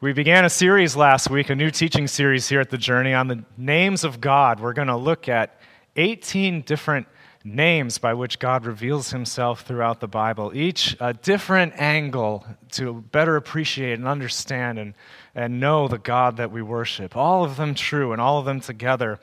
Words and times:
We 0.00 0.12
began 0.12 0.44
a 0.44 0.48
series 0.48 0.94
last 0.94 1.28
week, 1.28 1.50
a 1.50 1.56
new 1.56 1.72
teaching 1.72 2.06
series 2.06 2.48
here 2.48 2.60
at 2.60 2.70
the 2.70 2.78
Journey 2.78 3.14
on 3.14 3.26
the 3.26 3.42
names 3.56 4.04
of 4.04 4.20
God. 4.20 4.60
We're 4.60 4.72
going 4.72 4.86
to 4.86 4.96
look 4.96 5.28
at 5.28 5.58
18 5.96 6.60
different 6.60 7.08
names 7.42 7.98
by 7.98 8.14
which 8.14 8.38
God 8.38 8.64
reveals 8.64 9.10
himself 9.10 9.62
throughout 9.62 9.98
the 9.98 10.06
Bible, 10.06 10.52
each 10.54 10.96
a 11.00 11.14
different 11.14 11.72
angle 11.78 12.46
to 12.72 13.04
better 13.10 13.34
appreciate 13.34 13.94
and 13.94 14.06
understand 14.06 14.78
and, 14.78 14.94
and 15.34 15.58
know 15.58 15.88
the 15.88 15.98
God 15.98 16.36
that 16.36 16.52
we 16.52 16.62
worship. 16.62 17.16
All 17.16 17.42
of 17.42 17.56
them 17.56 17.74
true, 17.74 18.12
and 18.12 18.20
all 18.20 18.38
of 18.38 18.44
them 18.44 18.60
together 18.60 19.18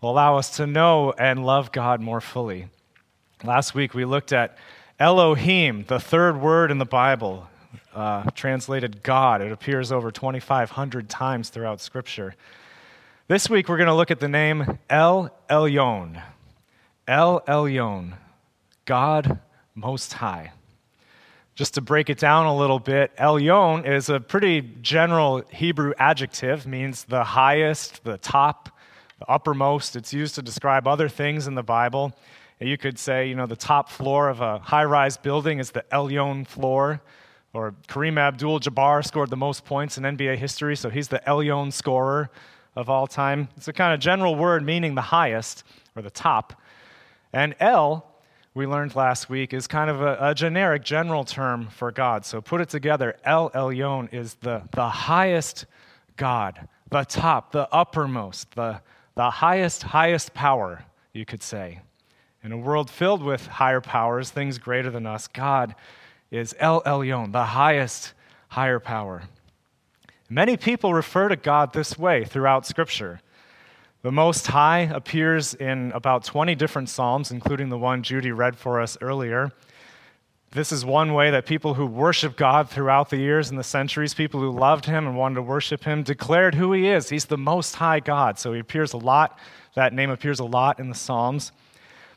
will 0.00 0.10
allow 0.10 0.38
us 0.38 0.56
to 0.56 0.66
know 0.66 1.12
and 1.12 1.46
love 1.46 1.70
God 1.70 2.00
more 2.00 2.20
fully. 2.20 2.66
Last 3.44 3.76
week 3.76 3.94
we 3.94 4.04
looked 4.04 4.32
at 4.32 4.58
Elohim, 4.98 5.84
the 5.86 6.00
third 6.00 6.40
word 6.40 6.72
in 6.72 6.78
the 6.78 6.84
Bible 6.84 7.46
uh, 7.94 8.30
translated 8.30 9.02
God. 9.02 9.40
It 9.40 9.52
appears 9.52 9.92
over 9.92 10.10
2,500 10.10 11.08
times 11.08 11.48
throughout 11.48 11.80
Scripture. 11.80 12.34
This 13.28 13.50
week 13.50 13.68
we're 13.68 13.76
going 13.76 13.88
to 13.88 13.94
look 13.94 14.10
at 14.10 14.20
the 14.20 14.28
name 14.28 14.78
El 14.88 15.30
Elyon. 15.50 16.22
El 17.08 17.40
Elyon, 17.42 18.14
God 18.84 19.38
Most 19.74 20.12
High. 20.12 20.52
Just 21.54 21.74
to 21.74 21.80
break 21.80 22.10
it 22.10 22.18
down 22.18 22.46
a 22.46 22.54
little 22.54 22.78
bit, 22.78 23.16
Elyon 23.16 23.86
is 23.86 24.10
a 24.10 24.20
pretty 24.20 24.60
general 24.82 25.42
Hebrew 25.50 25.92
adjective, 25.98 26.66
means 26.66 27.04
the 27.04 27.24
highest, 27.24 28.04
the 28.04 28.18
top, 28.18 28.68
the 29.18 29.26
uppermost. 29.26 29.96
It's 29.96 30.12
used 30.12 30.34
to 30.34 30.42
describe 30.42 30.86
other 30.86 31.08
things 31.08 31.46
in 31.46 31.54
the 31.54 31.62
Bible. 31.62 32.12
You 32.60 32.78
could 32.78 32.98
say, 32.98 33.28
you 33.28 33.34
know, 33.34 33.46
the 33.46 33.56
top 33.56 33.90
floor 33.90 34.28
of 34.28 34.40
a 34.40 34.58
high 34.58 34.84
rise 34.84 35.16
building 35.16 35.58
is 35.58 35.70
the 35.70 35.84
Elyon 35.92 36.46
floor. 36.46 37.00
Or 37.56 37.74
Kareem 37.88 38.18
Abdul 38.18 38.60
Jabbar 38.60 39.02
scored 39.02 39.30
the 39.30 39.36
most 39.36 39.64
points 39.64 39.96
in 39.96 40.04
NBA 40.04 40.36
history, 40.36 40.76
so 40.76 40.90
he's 40.90 41.08
the 41.08 41.22
Elyon 41.26 41.72
scorer 41.72 42.28
of 42.74 42.90
all 42.90 43.06
time. 43.06 43.48
It's 43.56 43.66
a 43.66 43.72
kind 43.72 43.94
of 43.94 44.00
general 44.00 44.34
word 44.34 44.62
meaning 44.62 44.94
the 44.94 45.00
highest 45.00 45.64
or 45.96 46.02
the 46.02 46.10
top. 46.10 46.60
And 47.32 47.54
El, 47.58 48.06
we 48.52 48.66
learned 48.66 48.94
last 48.94 49.30
week, 49.30 49.54
is 49.54 49.66
kind 49.66 49.88
of 49.88 50.02
a, 50.02 50.18
a 50.20 50.34
generic 50.34 50.84
general 50.84 51.24
term 51.24 51.68
for 51.68 51.90
God. 51.90 52.26
So 52.26 52.42
put 52.42 52.60
it 52.60 52.68
together 52.68 53.16
El 53.24 53.48
Elyon 53.52 54.12
is 54.12 54.34
the, 54.34 54.60
the 54.72 54.90
highest 54.90 55.64
God, 56.18 56.68
the 56.90 57.04
top, 57.04 57.52
the 57.52 57.72
uppermost, 57.72 58.54
the, 58.54 58.82
the 59.14 59.30
highest, 59.30 59.82
highest 59.82 60.34
power, 60.34 60.84
you 61.14 61.24
could 61.24 61.42
say. 61.42 61.80
In 62.44 62.52
a 62.52 62.58
world 62.58 62.90
filled 62.90 63.22
with 63.22 63.46
higher 63.46 63.80
powers, 63.80 64.28
things 64.28 64.58
greater 64.58 64.90
than 64.90 65.06
us, 65.06 65.26
God 65.26 65.74
is 66.36 66.54
El 66.58 66.82
Elyon, 66.82 67.32
the 67.32 67.44
highest, 67.44 68.12
higher 68.48 68.78
power. 68.78 69.22
Many 70.28 70.56
people 70.56 70.92
refer 70.92 71.28
to 71.28 71.36
God 71.36 71.72
this 71.72 71.98
way 71.98 72.24
throughout 72.24 72.66
Scripture. 72.66 73.20
The 74.02 74.12
Most 74.12 74.46
High 74.46 74.80
appears 74.80 75.54
in 75.54 75.92
about 75.92 76.24
20 76.24 76.54
different 76.54 76.88
Psalms, 76.88 77.30
including 77.30 77.70
the 77.70 77.78
one 77.78 78.02
Judy 78.02 78.32
read 78.32 78.56
for 78.56 78.80
us 78.80 78.98
earlier. 79.00 79.50
This 80.52 80.72
is 80.72 80.84
one 80.84 81.12
way 81.14 81.30
that 81.30 81.46
people 81.46 81.74
who 81.74 81.86
worship 81.86 82.36
God 82.36 82.70
throughout 82.70 83.10
the 83.10 83.16
years 83.16 83.50
and 83.50 83.58
the 83.58 83.64
centuries, 83.64 84.14
people 84.14 84.40
who 84.40 84.50
loved 84.50 84.86
Him 84.86 85.06
and 85.06 85.16
wanted 85.16 85.36
to 85.36 85.42
worship 85.42 85.84
Him, 85.84 86.02
declared 86.02 86.54
who 86.54 86.72
He 86.72 86.88
is. 86.88 87.08
He's 87.08 87.26
the 87.26 87.38
Most 87.38 87.76
High 87.76 88.00
God. 88.00 88.38
So 88.38 88.52
He 88.52 88.60
appears 88.60 88.92
a 88.92 88.98
lot, 88.98 89.38
that 89.74 89.92
name 89.92 90.10
appears 90.10 90.38
a 90.38 90.44
lot 90.44 90.78
in 90.78 90.88
the 90.88 90.94
Psalms. 90.94 91.52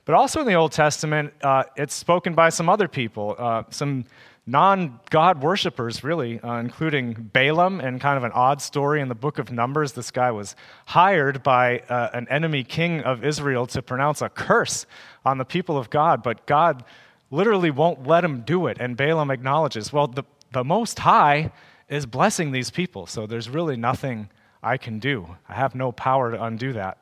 But 0.10 0.16
also 0.16 0.40
in 0.40 0.48
the 0.48 0.56
Old 0.56 0.72
Testament, 0.72 1.34
uh, 1.44 1.66
it's 1.76 1.94
spoken 1.94 2.34
by 2.34 2.50
some 2.50 2.68
other 2.68 2.88
people, 2.88 3.36
uh, 3.38 3.62
some 3.70 4.06
non 4.48 5.00
God 5.12 5.44
worshippers, 5.44 6.04
really, 6.04 6.40
uh, 6.40 6.56
including 6.56 7.14
Balaam, 7.14 7.80
and 7.80 8.02
kind 8.02 8.18
of 8.18 8.24
an 8.24 8.32
odd 8.32 8.60
story 8.60 9.02
in 9.02 9.08
the 9.08 9.14
book 9.14 9.38
of 9.38 9.52
Numbers. 9.52 9.92
This 9.92 10.10
guy 10.10 10.32
was 10.32 10.56
hired 10.86 11.44
by 11.44 11.82
uh, 11.90 12.10
an 12.14 12.28
enemy 12.32 12.64
king 12.64 13.02
of 13.02 13.24
Israel 13.24 13.68
to 13.68 13.84
pronounce 13.84 14.24
a 14.24 14.30
curse 14.30 14.88
on 15.26 15.38
the 15.38 15.46
people 15.46 15.78
of 15.78 15.92
God, 15.92 16.24
but 16.24 16.48
God 16.48 16.84
literally 17.30 17.70
won't 17.70 18.08
let 18.08 18.24
him 18.24 18.42
do 18.42 18.66
it. 18.66 18.78
And 18.80 18.98
Balaam 18.98 19.30
acknowledges, 19.30 19.94
well, 19.94 20.08
the, 20.08 20.24
the 20.52 20.64
Most 20.64 20.98
High 20.98 21.52
is 21.88 22.08
blessing 22.08 22.52
these 22.52 22.72
people, 22.72 23.06
so 23.06 23.28
there's 23.28 23.48
really 23.48 23.78
nothing 23.78 24.32
I 24.64 24.78
can 24.78 24.98
do. 24.98 25.36
I 25.48 25.54
have 25.54 25.76
no 25.76 25.92
power 25.92 26.32
to 26.32 26.44
undo 26.44 26.74
that. 26.74 26.98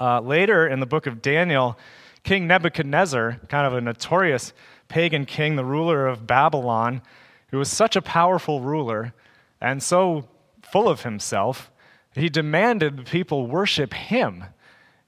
Uh, 0.00 0.20
later 0.20 0.68
in 0.68 0.78
the 0.78 0.86
book 0.86 1.08
of 1.08 1.20
Daniel, 1.20 1.76
King 2.22 2.46
Nebuchadnezzar, 2.46 3.40
kind 3.48 3.66
of 3.66 3.74
a 3.74 3.80
notorious 3.80 4.52
pagan 4.88 5.26
king, 5.26 5.56
the 5.56 5.64
ruler 5.64 6.06
of 6.06 6.26
Babylon, 6.26 7.02
who 7.48 7.58
was 7.58 7.70
such 7.70 7.96
a 7.96 8.02
powerful 8.02 8.60
ruler 8.60 9.14
and 9.60 9.82
so 9.82 10.28
full 10.62 10.88
of 10.88 11.02
himself, 11.02 11.70
he 12.14 12.28
demanded 12.28 12.96
the 12.96 13.02
people 13.02 13.46
worship 13.46 13.94
him. 13.94 14.44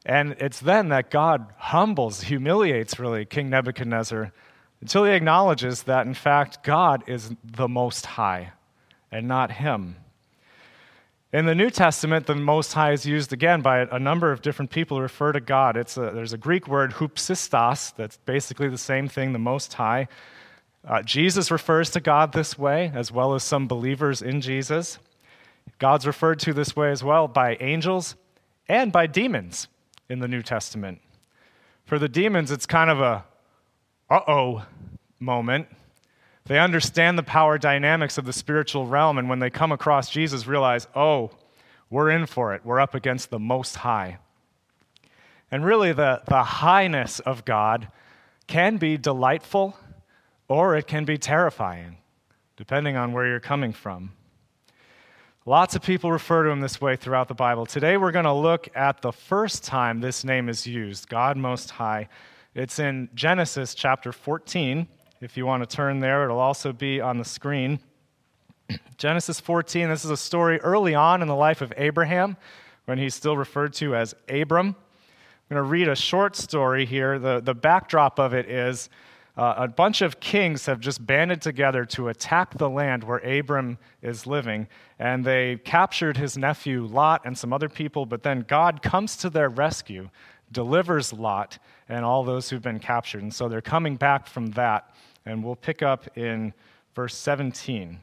And 0.06 0.32
it's 0.38 0.60
then 0.60 0.88
that 0.88 1.10
God 1.10 1.52
humbles, 1.58 2.22
humiliates 2.22 2.98
really 2.98 3.24
King 3.24 3.50
Nebuchadnezzar 3.50 4.32
until 4.80 5.04
he 5.04 5.12
acknowledges 5.12 5.82
that, 5.82 6.06
in 6.06 6.14
fact, 6.14 6.64
God 6.64 7.04
is 7.06 7.34
the 7.44 7.68
Most 7.68 8.06
High 8.06 8.52
and 9.12 9.28
not 9.28 9.52
him. 9.52 9.96
In 11.32 11.46
the 11.46 11.54
New 11.54 11.70
Testament, 11.70 12.26
the 12.26 12.34
Most 12.34 12.72
High 12.72 12.90
is 12.90 13.06
used 13.06 13.32
again 13.32 13.60
by 13.60 13.82
a 13.82 14.00
number 14.00 14.32
of 14.32 14.42
different 14.42 14.72
people 14.72 14.96
who 14.96 15.02
refer 15.02 15.30
to 15.30 15.38
God. 15.38 15.76
A, 15.76 15.84
there's 15.94 16.32
a 16.32 16.38
Greek 16.38 16.66
word, 16.66 16.94
hupsistos, 16.94 17.94
that's 17.94 18.16
basically 18.16 18.68
the 18.68 18.76
same 18.76 19.06
thing, 19.06 19.32
the 19.32 19.38
Most 19.38 19.74
High. 19.74 20.08
Uh, 20.84 21.02
Jesus 21.02 21.52
refers 21.52 21.88
to 21.90 22.00
God 22.00 22.32
this 22.32 22.58
way, 22.58 22.90
as 22.96 23.12
well 23.12 23.34
as 23.34 23.44
some 23.44 23.68
believers 23.68 24.22
in 24.22 24.40
Jesus. 24.40 24.98
God's 25.78 26.04
referred 26.04 26.40
to 26.40 26.52
this 26.52 26.74
way 26.74 26.90
as 26.90 27.04
well 27.04 27.28
by 27.28 27.56
angels 27.60 28.16
and 28.68 28.90
by 28.90 29.06
demons 29.06 29.68
in 30.08 30.18
the 30.18 30.26
New 30.26 30.42
Testament. 30.42 31.00
For 31.84 32.00
the 32.00 32.08
demons, 32.08 32.50
it's 32.50 32.66
kind 32.66 32.90
of 32.90 33.00
a 33.00 33.24
uh 34.10 34.20
oh 34.26 34.64
moment 35.20 35.68
they 36.50 36.58
understand 36.58 37.16
the 37.16 37.22
power 37.22 37.58
dynamics 37.58 38.18
of 38.18 38.24
the 38.24 38.32
spiritual 38.32 38.84
realm, 38.84 39.18
and 39.18 39.28
when 39.28 39.38
they 39.38 39.50
come 39.50 39.70
across 39.70 40.10
Jesus, 40.10 40.48
realize, 40.48 40.88
oh, 40.96 41.30
we're 41.90 42.10
in 42.10 42.26
for 42.26 42.56
it. 42.56 42.62
We're 42.64 42.80
up 42.80 42.92
against 42.92 43.30
the 43.30 43.38
Most 43.38 43.76
High. 43.76 44.18
And 45.48 45.64
really, 45.64 45.92
the, 45.92 46.22
the 46.26 46.42
highness 46.42 47.20
of 47.20 47.44
God 47.44 47.86
can 48.48 48.78
be 48.78 48.96
delightful 48.96 49.76
or 50.48 50.74
it 50.74 50.88
can 50.88 51.04
be 51.04 51.18
terrifying, 51.18 51.98
depending 52.56 52.96
on 52.96 53.12
where 53.12 53.28
you're 53.28 53.38
coming 53.38 53.72
from. 53.72 54.10
Lots 55.46 55.76
of 55.76 55.82
people 55.82 56.10
refer 56.10 56.42
to 56.42 56.50
him 56.50 56.58
this 56.58 56.80
way 56.80 56.96
throughout 56.96 57.28
the 57.28 57.34
Bible. 57.34 57.64
Today, 57.64 57.96
we're 57.96 58.10
going 58.10 58.24
to 58.24 58.32
look 58.32 58.68
at 58.74 59.02
the 59.02 59.12
first 59.12 59.62
time 59.62 60.00
this 60.00 60.24
name 60.24 60.48
is 60.48 60.66
used 60.66 61.08
God 61.08 61.36
Most 61.36 61.70
High. 61.70 62.08
It's 62.56 62.80
in 62.80 63.08
Genesis 63.14 63.72
chapter 63.72 64.10
14. 64.10 64.88
If 65.22 65.36
you 65.36 65.44
want 65.44 65.68
to 65.68 65.76
turn 65.76 66.00
there, 66.00 66.24
it'll 66.24 66.38
also 66.38 66.72
be 66.72 66.98
on 66.98 67.18
the 67.18 67.26
screen. 67.26 67.78
Genesis 68.96 69.38
14, 69.38 69.90
this 69.90 70.02
is 70.02 70.10
a 70.10 70.16
story 70.16 70.58
early 70.60 70.94
on 70.94 71.20
in 71.20 71.28
the 71.28 71.36
life 71.36 71.60
of 71.60 71.74
Abraham 71.76 72.38
when 72.86 72.96
he's 72.96 73.14
still 73.14 73.36
referred 73.36 73.74
to 73.74 73.94
as 73.94 74.14
Abram. 74.30 74.68
I'm 74.68 75.54
going 75.54 75.62
to 75.62 75.70
read 75.70 75.88
a 75.88 75.94
short 75.94 76.36
story 76.36 76.86
here. 76.86 77.18
The, 77.18 77.40
the 77.40 77.52
backdrop 77.52 78.18
of 78.18 78.32
it 78.32 78.48
is 78.48 78.88
uh, 79.36 79.56
a 79.58 79.68
bunch 79.68 80.00
of 80.00 80.20
kings 80.20 80.64
have 80.64 80.80
just 80.80 81.06
banded 81.06 81.42
together 81.42 81.84
to 81.84 82.08
attack 82.08 82.56
the 82.56 82.70
land 82.70 83.04
where 83.04 83.18
Abram 83.18 83.76
is 84.00 84.26
living, 84.26 84.68
and 84.98 85.22
they 85.22 85.56
captured 85.64 86.16
his 86.16 86.38
nephew 86.38 86.86
Lot 86.86 87.26
and 87.26 87.36
some 87.36 87.52
other 87.52 87.68
people, 87.68 88.06
but 88.06 88.22
then 88.22 88.46
God 88.48 88.80
comes 88.80 89.18
to 89.18 89.28
their 89.28 89.50
rescue, 89.50 90.08
delivers 90.50 91.12
Lot 91.12 91.58
and 91.90 92.06
all 92.06 92.24
those 92.24 92.48
who've 92.48 92.62
been 92.62 92.78
captured. 92.78 93.20
And 93.20 93.34
so 93.34 93.50
they're 93.50 93.60
coming 93.60 93.96
back 93.96 94.26
from 94.26 94.52
that 94.52 94.94
and 95.26 95.44
we'll 95.44 95.56
pick 95.56 95.82
up 95.82 96.16
in 96.16 96.52
verse 96.94 97.16
17. 97.16 97.98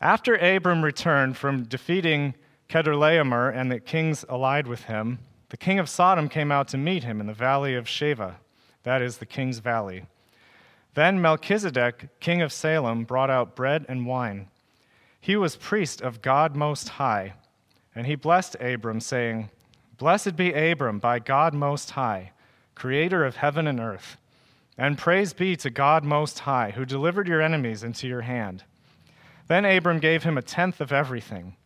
After 0.00 0.36
Abram 0.36 0.84
returned 0.84 1.36
from 1.36 1.64
defeating 1.64 2.34
Chedorlaomer 2.68 3.54
and 3.54 3.70
the 3.70 3.80
kings 3.80 4.24
allied 4.28 4.66
with 4.66 4.84
him, 4.84 5.18
the 5.50 5.56
king 5.56 5.78
of 5.78 5.88
Sodom 5.88 6.28
came 6.28 6.50
out 6.50 6.68
to 6.68 6.78
meet 6.78 7.04
him 7.04 7.20
in 7.20 7.26
the 7.26 7.32
valley 7.32 7.74
of 7.74 7.86
Shaveh, 7.86 8.34
that 8.82 9.00
is 9.00 9.18
the 9.18 9.26
king's 9.26 9.60
valley. 9.60 10.04
Then 10.94 11.20
Melchizedek, 11.20 12.20
king 12.20 12.42
of 12.42 12.52
Salem, 12.52 13.04
brought 13.04 13.30
out 13.30 13.56
bread 13.56 13.84
and 13.88 14.06
wine. 14.06 14.48
He 15.20 15.36
was 15.36 15.56
priest 15.56 16.02
of 16.02 16.22
God 16.22 16.54
Most 16.54 16.88
High, 16.90 17.34
and 17.94 18.06
he 18.06 18.14
blessed 18.14 18.56
Abram, 18.60 19.00
saying, 19.00 19.50
Blessed 19.96 20.36
be 20.36 20.52
Abram 20.52 20.98
by 20.98 21.18
God 21.18 21.54
Most 21.54 21.92
High, 21.92 22.32
creator 22.74 23.24
of 23.24 23.36
heaven 23.36 23.66
and 23.66 23.80
earth. 23.80 24.16
And 24.76 24.98
praise 24.98 25.32
be 25.32 25.56
to 25.56 25.70
God 25.70 26.04
Most 26.04 26.40
High, 26.40 26.72
who 26.72 26.84
delivered 26.84 27.28
your 27.28 27.40
enemies 27.40 27.84
into 27.84 28.08
your 28.08 28.22
hand. 28.22 28.64
Then 29.46 29.64
Abram 29.64 30.00
gave 30.00 30.24
him 30.24 30.36
a 30.36 30.42
tenth 30.42 30.80
of 30.80 30.92
everything. 30.92 31.56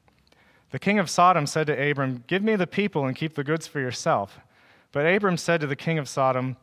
The 0.71 0.79
king 0.79 0.99
of 0.99 1.09
Sodom 1.09 1.47
said 1.47 1.67
to 1.69 1.91
Abram, 1.91 2.25
Give 2.27 2.43
me 2.43 2.57
the 2.57 2.67
people 2.67 3.07
and 3.07 3.17
keep 3.17 3.35
the 3.35 3.45
goods 3.45 3.67
for 3.67 3.81
yourself. 3.81 4.39
But 4.93 5.07
Abram 5.07 5.39
said 5.39 5.61
to 5.63 5.67
the 5.67 5.77
king 5.77 5.99
of 5.99 6.09
Sodom, 6.09 6.57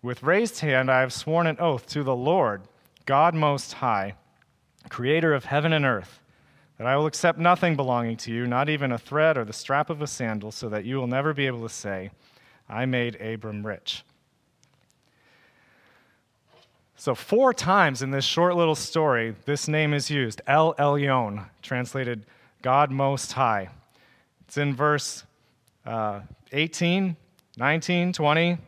With 0.00 0.22
raised 0.22 0.60
hand 0.60 0.90
I 0.90 1.00
have 1.00 1.12
sworn 1.12 1.48
an 1.48 1.56
oath 1.58 1.86
to 1.88 2.04
the 2.04 2.14
Lord, 2.14 2.62
God 3.04 3.34
Most 3.34 3.74
High, 3.74 4.14
creator 4.88 5.34
of 5.34 5.46
heaven 5.46 5.72
and 5.72 5.84
earth, 5.84 6.20
that 6.76 6.86
I 6.86 6.96
will 6.96 7.06
accept 7.06 7.38
nothing 7.38 7.74
belonging 7.74 8.16
to 8.18 8.32
you, 8.32 8.46
not 8.46 8.68
even 8.68 8.92
a 8.92 8.98
thread 8.98 9.36
or 9.36 9.44
the 9.44 9.52
strap 9.52 9.90
of 9.90 10.00
a 10.00 10.06
sandal, 10.06 10.52
so 10.52 10.68
that 10.68 10.84
you 10.84 10.96
will 10.96 11.08
never 11.08 11.34
be 11.34 11.46
able 11.46 11.62
to 11.62 11.68
say, 11.68 12.10
I 12.68 12.86
made 12.86 13.20
Abram 13.20 13.66
rich. 13.66 14.04
So, 17.00 17.14
four 17.14 17.54
times 17.54 18.02
in 18.02 18.10
this 18.10 18.24
short 18.24 18.56
little 18.56 18.74
story, 18.74 19.36
this 19.44 19.68
name 19.68 19.94
is 19.94 20.10
used 20.10 20.42
El 20.48 20.74
Elyon, 20.74 21.48
translated 21.62 22.26
God 22.60 22.90
Most 22.90 23.34
High. 23.34 23.68
It's 24.40 24.56
in 24.56 24.74
verse 24.74 25.22
uh, 25.86 26.22
18, 26.50 27.14
19, 27.56 28.12
20, 28.12 28.58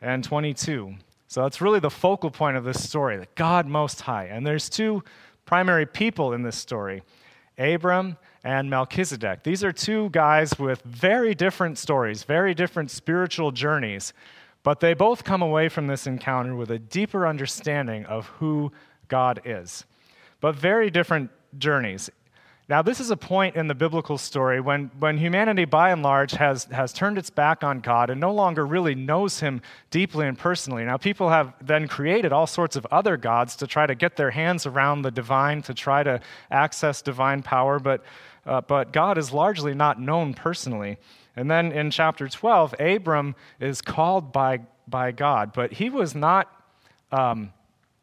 and 0.00 0.22
22. 0.22 0.94
So, 1.26 1.42
that's 1.42 1.60
really 1.60 1.80
the 1.80 1.90
focal 1.90 2.30
point 2.30 2.56
of 2.56 2.62
this 2.62 2.80
story, 2.80 3.16
the 3.16 3.26
God 3.34 3.66
Most 3.66 4.02
High. 4.02 4.26
And 4.26 4.46
there's 4.46 4.68
two 4.68 5.02
primary 5.44 5.84
people 5.84 6.32
in 6.32 6.42
this 6.44 6.56
story 6.56 7.02
Abram 7.58 8.16
and 8.44 8.70
Melchizedek. 8.70 9.42
These 9.42 9.64
are 9.64 9.72
two 9.72 10.10
guys 10.10 10.56
with 10.60 10.80
very 10.82 11.34
different 11.34 11.78
stories, 11.78 12.22
very 12.22 12.54
different 12.54 12.92
spiritual 12.92 13.50
journeys. 13.50 14.12
But 14.64 14.80
they 14.80 14.94
both 14.94 15.22
come 15.22 15.42
away 15.42 15.68
from 15.68 15.86
this 15.86 16.06
encounter 16.06 16.56
with 16.56 16.70
a 16.70 16.78
deeper 16.78 17.26
understanding 17.26 18.04
of 18.06 18.26
who 18.26 18.72
God 19.06 19.40
is. 19.44 19.84
But 20.40 20.56
very 20.56 20.90
different 20.90 21.30
journeys. 21.58 22.10
Now, 22.66 22.80
this 22.80 22.98
is 22.98 23.10
a 23.10 23.16
point 23.16 23.56
in 23.56 23.66
the 23.66 23.74
biblical 23.74 24.16
story 24.16 24.58
when, 24.58 24.90
when 24.98 25.18
humanity, 25.18 25.66
by 25.66 25.90
and 25.90 26.02
large, 26.02 26.32
has, 26.32 26.64
has 26.64 26.94
turned 26.94 27.18
its 27.18 27.28
back 27.28 27.62
on 27.62 27.80
God 27.80 28.08
and 28.08 28.18
no 28.18 28.32
longer 28.32 28.66
really 28.66 28.94
knows 28.94 29.40
Him 29.40 29.60
deeply 29.90 30.26
and 30.26 30.38
personally. 30.38 30.82
Now, 30.82 30.96
people 30.96 31.28
have 31.28 31.52
then 31.60 31.86
created 31.86 32.32
all 32.32 32.46
sorts 32.46 32.74
of 32.74 32.86
other 32.90 33.18
gods 33.18 33.54
to 33.56 33.66
try 33.66 33.86
to 33.86 33.94
get 33.94 34.16
their 34.16 34.30
hands 34.30 34.64
around 34.64 35.02
the 35.02 35.10
divine, 35.10 35.60
to 35.62 35.74
try 35.74 36.02
to 36.04 36.20
access 36.50 37.02
divine 37.02 37.42
power, 37.42 37.78
but, 37.78 38.02
uh, 38.46 38.62
but 38.62 38.94
God 38.94 39.18
is 39.18 39.30
largely 39.30 39.74
not 39.74 40.00
known 40.00 40.32
personally. 40.32 40.96
And 41.36 41.50
then 41.50 41.72
in 41.72 41.90
chapter 41.90 42.28
12, 42.28 42.74
Abram 42.78 43.34
is 43.60 43.80
called 43.80 44.32
by, 44.32 44.60
by 44.86 45.10
God, 45.10 45.52
but 45.52 45.72
he 45.72 45.90
was 45.90 46.14
not 46.14 46.50
um, 47.10 47.52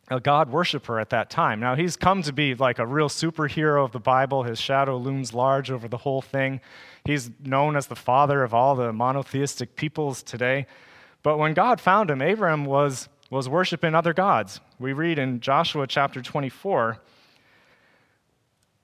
a 0.09 0.19
God 0.19 0.51
worshiper 0.51 0.99
at 0.99 1.09
that 1.11 1.29
time. 1.29 1.61
Now, 1.61 1.75
he's 1.75 1.95
come 1.95 2.21
to 2.23 2.33
be 2.33 2.53
like 2.53 2.79
a 2.79 2.85
real 2.85 3.07
superhero 3.07 3.85
of 3.85 3.93
the 3.93 3.99
Bible. 3.99 4.43
His 4.43 4.59
shadow 4.59 4.97
looms 4.97 5.33
large 5.33 5.71
over 5.71 5.87
the 5.87 5.97
whole 5.97 6.21
thing. 6.21 6.59
He's 7.05 7.31
known 7.43 7.77
as 7.77 7.87
the 7.87 7.95
father 7.95 8.43
of 8.43 8.53
all 8.53 8.75
the 8.75 8.91
monotheistic 8.91 9.75
peoples 9.75 10.21
today. 10.21 10.67
But 11.23 11.37
when 11.37 11.53
God 11.53 11.79
found 11.79 12.11
him, 12.11 12.21
Abram 12.21 12.65
was, 12.65 13.07
was 13.29 13.47
worshiping 13.47 13.95
other 13.95 14.13
gods. 14.13 14.59
We 14.79 14.91
read 14.91 15.17
in 15.17 15.39
Joshua 15.39 15.87
chapter 15.87 16.21
24 16.21 16.97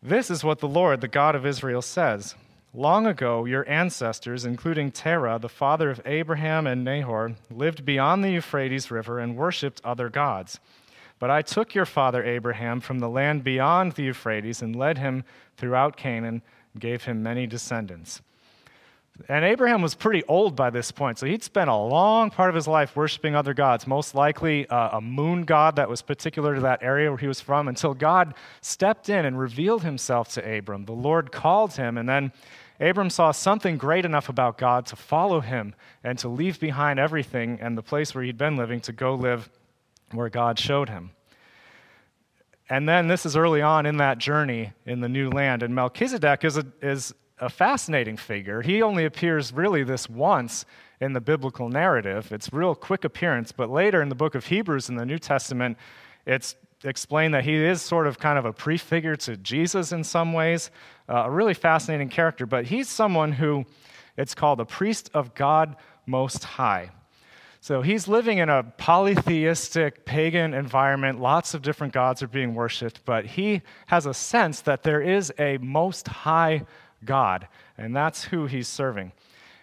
This 0.01 0.31
is 0.31 0.43
what 0.43 0.59
the 0.59 0.67
Lord, 0.67 1.01
the 1.01 1.07
God 1.07 1.35
of 1.35 1.45
Israel, 1.45 1.81
says. 1.81 2.35
Long 2.73 3.07
ago, 3.07 3.45
your 3.45 3.67
ancestors, 3.67 4.45
including 4.45 4.91
Terah, 4.91 5.39
the 5.39 5.49
father 5.49 5.89
of 5.89 6.01
Abraham 6.05 6.67
and 6.67 6.83
Nahor, 6.83 7.35
lived 7.49 7.85
beyond 7.85 8.23
the 8.23 8.31
Euphrates 8.31 8.91
River 8.91 9.19
and 9.19 9.37
worshipped 9.37 9.81
other 9.83 10.09
gods. 10.09 10.59
But 11.17 11.31
I 11.31 11.41
took 11.41 11.73
your 11.73 11.85
father 11.85 12.23
Abraham 12.23 12.79
from 12.79 12.99
the 12.99 13.09
land 13.09 13.43
beyond 13.43 13.93
the 13.93 14.03
Euphrates 14.03 14.61
and 14.61 14.75
led 14.75 14.97
him 14.97 15.23
throughout 15.55 15.97
Canaan 15.97 16.43
and 16.73 16.81
gave 16.81 17.05
him 17.05 17.23
many 17.23 17.47
descendants. 17.47 18.21
And 19.29 19.43
Abraham 19.43 19.81
was 19.81 19.95
pretty 19.95 20.23
old 20.27 20.55
by 20.55 20.69
this 20.69 20.91
point, 20.91 21.17
so 21.17 21.25
he'd 21.25 21.43
spent 21.43 21.69
a 21.69 21.75
long 21.75 22.29
part 22.29 22.49
of 22.49 22.55
his 22.55 22.67
life 22.67 22.95
worshiping 22.95 23.35
other 23.35 23.53
gods, 23.53 23.87
most 23.87 24.15
likely 24.15 24.67
uh, 24.69 24.97
a 24.97 25.01
moon 25.01 25.43
god 25.43 25.75
that 25.77 25.89
was 25.89 26.01
particular 26.01 26.55
to 26.55 26.61
that 26.61 26.83
area 26.83 27.09
where 27.09 27.17
he 27.17 27.27
was 27.27 27.41
from, 27.41 27.67
until 27.67 27.93
God 27.93 28.33
stepped 28.61 29.09
in 29.09 29.25
and 29.25 29.37
revealed 29.37 29.83
himself 29.83 30.29
to 30.33 30.57
Abram. 30.57 30.85
The 30.85 30.93
Lord 30.93 31.31
called 31.31 31.73
him, 31.73 31.97
and 31.97 32.07
then 32.07 32.31
Abram 32.79 33.09
saw 33.09 33.31
something 33.31 33.77
great 33.77 34.05
enough 34.05 34.29
about 34.29 34.57
God 34.57 34.85
to 34.87 34.95
follow 34.95 35.39
him 35.39 35.73
and 36.03 36.17
to 36.19 36.29
leave 36.29 36.59
behind 36.59 36.99
everything 36.99 37.57
and 37.59 37.77
the 37.77 37.81
place 37.81 38.13
where 38.13 38.23
he'd 38.23 38.37
been 38.37 38.55
living 38.55 38.81
to 38.81 38.91
go 38.91 39.15
live 39.15 39.49
where 40.11 40.29
God 40.29 40.59
showed 40.59 40.89
him. 40.89 41.11
And 42.69 42.87
then 42.87 43.07
this 43.07 43.25
is 43.25 43.35
early 43.35 43.61
on 43.61 43.85
in 43.85 43.97
that 43.97 44.17
journey 44.17 44.73
in 44.85 44.99
the 44.99 45.09
new 45.09 45.29
land. 45.29 45.63
And 45.63 45.73
Melchizedek 45.73 46.43
is 46.43 46.57
a, 46.57 46.65
is 46.81 47.13
a 47.39 47.49
fascinating 47.49 48.17
figure. 48.17 48.61
He 48.61 48.81
only 48.81 49.05
appears 49.05 49.53
really 49.53 49.83
this 49.83 50.09
once 50.09 50.65
in 50.99 51.13
the 51.13 51.21
biblical 51.21 51.69
narrative. 51.69 52.31
It's 52.31 52.51
real 52.51 52.73
quick 52.73 53.03
appearance, 53.03 53.51
but 53.51 53.69
later 53.69 54.01
in 54.01 54.09
the 54.09 54.15
book 54.15 54.35
of 54.35 54.45
Hebrews 54.47 54.89
in 54.89 54.95
the 54.95 55.05
New 55.05 55.19
Testament, 55.19 55.77
it's 56.25 56.55
explained 56.83 57.33
that 57.33 57.43
he 57.43 57.55
is 57.55 57.81
sort 57.81 58.07
of 58.07 58.19
kind 58.19 58.37
of 58.37 58.45
a 58.45 58.53
prefigure 58.53 59.15
to 59.15 59.37
Jesus 59.37 59.91
in 59.91 60.03
some 60.03 60.33
ways, 60.33 60.71
uh, 61.09 61.23
a 61.25 61.31
really 61.31 61.53
fascinating 61.53 62.09
character. 62.09 62.45
But 62.45 62.65
he's 62.65 62.89
someone 62.89 63.31
who 63.31 63.65
it's 64.17 64.33
called 64.33 64.59
a 64.59 64.65
priest 64.65 65.11
of 65.13 65.35
God 65.35 65.75
Most 66.05 66.43
High. 66.43 66.89
So 67.59 67.81
he's 67.81 68.07
living 68.07 68.37
in 68.37 68.49
a 68.49 68.63
polytheistic 68.63 70.05
pagan 70.05 70.53
environment. 70.53 71.19
Lots 71.19 71.53
of 71.53 71.61
different 71.61 71.93
gods 71.93 72.23
are 72.23 72.27
being 72.27 72.55
worshiped, 72.55 73.01
but 73.05 73.25
he 73.25 73.61
has 73.87 74.05
a 74.05 74.13
sense 74.13 74.61
that 74.61 74.83
there 74.83 75.01
is 75.01 75.33
a 75.37 75.57
most 75.57 76.07
high 76.07 76.63
God, 77.05 77.47
and 77.77 77.95
that's 77.95 78.25
who 78.25 78.45
he's 78.47 78.67
serving. 78.67 79.11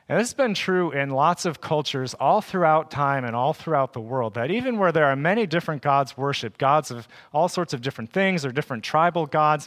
And 0.08 0.20
this 0.20 0.28
has 0.28 0.34
been 0.34 0.52
true 0.52 0.90
in 0.90 1.10
lots 1.10 1.46
of 1.46 1.62
cultures 1.62 2.12
all 2.14 2.42
throughout 2.42 2.90
time 2.90 3.24
and 3.24 3.34
all 3.34 3.54
throughout 3.54 3.94
the 3.94 4.00
world. 4.00 4.34
That 4.34 4.50
even 4.50 4.78
where 4.78 4.92
there 4.92 5.06
are 5.06 5.16
many 5.16 5.46
different 5.46 5.80
gods 5.80 6.16
worshiped, 6.16 6.58
gods 6.58 6.90
of 6.90 7.08
all 7.32 7.48
sorts 7.48 7.72
of 7.72 7.80
different 7.80 8.12
things 8.12 8.44
or 8.44 8.52
different 8.52 8.84
tribal 8.84 9.24
gods, 9.24 9.66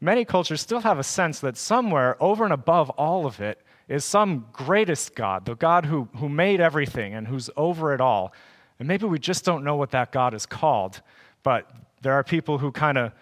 many 0.00 0.26
cultures 0.26 0.60
still 0.60 0.80
have 0.80 0.98
a 0.98 1.02
sense 1.02 1.40
that 1.40 1.56
somewhere 1.56 2.22
over 2.22 2.44
and 2.44 2.52
above 2.52 2.90
all 2.90 3.24
of 3.24 3.40
it 3.40 3.58
is 3.88 4.04
some 4.04 4.46
greatest 4.52 5.14
God, 5.14 5.46
the 5.46 5.54
God 5.54 5.86
who, 5.86 6.08
who 6.16 6.28
made 6.28 6.60
everything 6.60 7.14
and 7.14 7.26
who's 7.26 7.48
over 7.56 7.94
it 7.94 8.02
all. 8.02 8.32
And 8.78 8.86
maybe 8.86 9.06
we 9.06 9.18
just 9.18 9.44
don't 9.46 9.64
know 9.64 9.76
what 9.76 9.90
that 9.92 10.12
God 10.12 10.34
is 10.34 10.44
called, 10.44 11.00
but 11.42 11.70
there 12.02 12.12
are 12.12 12.22
people 12.22 12.58
who 12.58 12.70
kind 12.70 12.98
of 12.98 13.12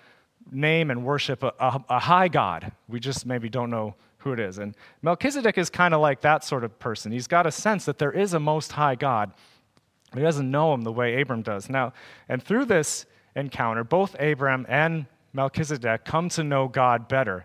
name 0.50 0.90
and 0.90 1.04
worship 1.04 1.42
a, 1.42 1.52
a, 1.58 1.84
a, 1.88 1.98
high 1.98 2.28
God. 2.28 2.72
We 2.88 3.00
just 3.00 3.26
maybe 3.26 3.48
don't 3.48 3.70
know 3.70 3.94
who 4.18 4.32
it 4.32 4.40
is. 4.40 4.58
And 4.58 4.74
Melchizedek 5.02 5.58
is 5.58 5.70
kind 5.70 5.94
of 5.94 6.00
like 6.00 6.20
that 6.22 6.44
sort 6.44 6.64
of 6.64 6.78
person. 6.78 7.12
He's 7.12 7.26
got 7.26 7.46
a 7.46 7.52
sense 7.52 7.84
that 7.84 7.98
there 7.98 8.12
is 8.12 8.34
a 8.34 8.40
most 8.40 8.72
high 8.72 8.94
God. 8.94 9.32
But 10.10 10.18
he 10.18 10.24
doesn't 10.24 10.50
know 10.50 10.72
him 10.72 10.82
the 10.82 10.92
way 10.92 11.20
Abram 11.20 11.42
does. 11.42 11.68
Now, 11.68 11.92
and 12.28 12.42
through 12.42 12.64
this 12.64 13.06
encounter, 13.36 13.84
both 13.84 14.16
Abram 14.18 14.66
and 14.68 15.06
Melchizedek 15.32 16.04
come 16.04 16.28
to 16.30 16.42
know 16.42 16.68
God 16.68 17.08
better 17.08 17.44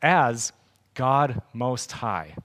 as 0.00 0.52
God 0.94 1.42
Most 1.52 1.92
High. 1.92 2.36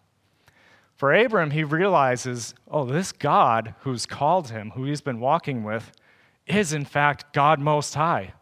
For 0.95 1.13
Abram, 1.13 1.51
he 1.51 1.63
realizes, 1.63 2.55
oh, 2.69 2.83
this 2.83 3.11
God 3.11 3.75
who's 3.81 4.05
called 4.05 4.49
him, 4.49 4.71
who 4.71 4.85
he's 4.85 5.01
been 5.01 5.19
walking 5.19 5.63
with, 5.63 5.91
is 6.45 6.73
in 6.73 6.83
fact 6.83 7.31
God 7.31 7.59
Most 7.59 7.93
High, 7.93 8.33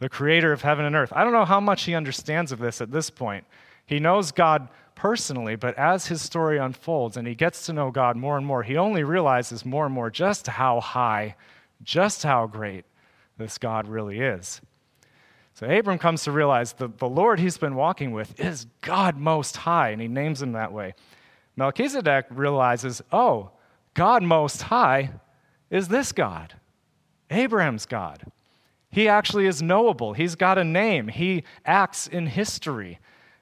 the 0.00 0.08
creator 0.08 0.52
of 0.52 0.62
heaven 0.62 0.84
and 0.84 0.96
earth. 0.96 1.12
I 1.14 1.22
don't 1.22 1.32
know 1.32 1.44
how 1.44 1.60
much 1.60 1.84
he 1.84 1.94
understands 1.94 2.50
of 2.50 2.58
this 2.58 2.80
at 2.80 2.90
this 2.90 3.10
point. 3.10 3.44
He 3.86 4.00
knows 4.00 4.32
God 4.32 4.68
personally, 4.94 5.56
but 5.56 5.76
as 5.78 6.06
his 6.06 6.20
story 6.20 6.58
unfolds 6.58 7.16
and 7.16 7.26
he 7.26 7.34
gets 7.34 7.66
to 7.66 7.72
know 7.72 7.90
God 7.90 8.16
more 8.16 8.36
and 8.36 8.46
more, 8.46 8.62
he 8.62 8.76
only 8.76 9.04
realizes 9.04 9.64
more 9.64 9.86
and 9.86 9.94
more 9.94 10.10
just 10.10 10.46
how 10.46 10.80
high, 10.80 11.36
just 11.82 12.22
how 12.22 12.46
great 12.46 12.84
this 13.38 13.58
God 13.58 13.86
really 13.88 14.20
is. 14.20 14.60
So 15.54 15.66
Abram 15.66 15.98
comes 15.98 16.24
to 16.24 16.32
realize 16.32 16.72
that 16.74 16.98
the 16.98 17.08
Lord 17.08 17.38
he's 17.38 17.58
been 17.58 17.74
walking 17.74 18.12
with 18.12 18.38
is 18.40 18.66
God 18.80 19.18
Most 19.18 19.58
High, 19.58 19.90
and 19.90 20.00
he 20.00 20.08
names 20.08 20.40
him 20.40 20.52
that 20.52 20.72
way. 20.72 20.94
Melchizedek 21.56 22.26
realizes, 22.30 23.02
oh, 23.12 23.50
God 23.92 24.22
Most 24.22 24.62
High 24.62 25.10
is 25.68 25.88
this 25.88 26.12
God, 26.12 26.54
Abraham's 27.30 27.84
God. 27.84 28.22
He 28.90 29.08
actually 29.08 29.46
is 29.46 29.62
knowable. 29.62 30.14
He's 30.14 30.34
got 30.34 30.58
a 30.58 30.64
name. 30.64 31.08
He 31.08 31.44
acts 31.64 32.06
in 32.06 32.26
history 32.26 32.98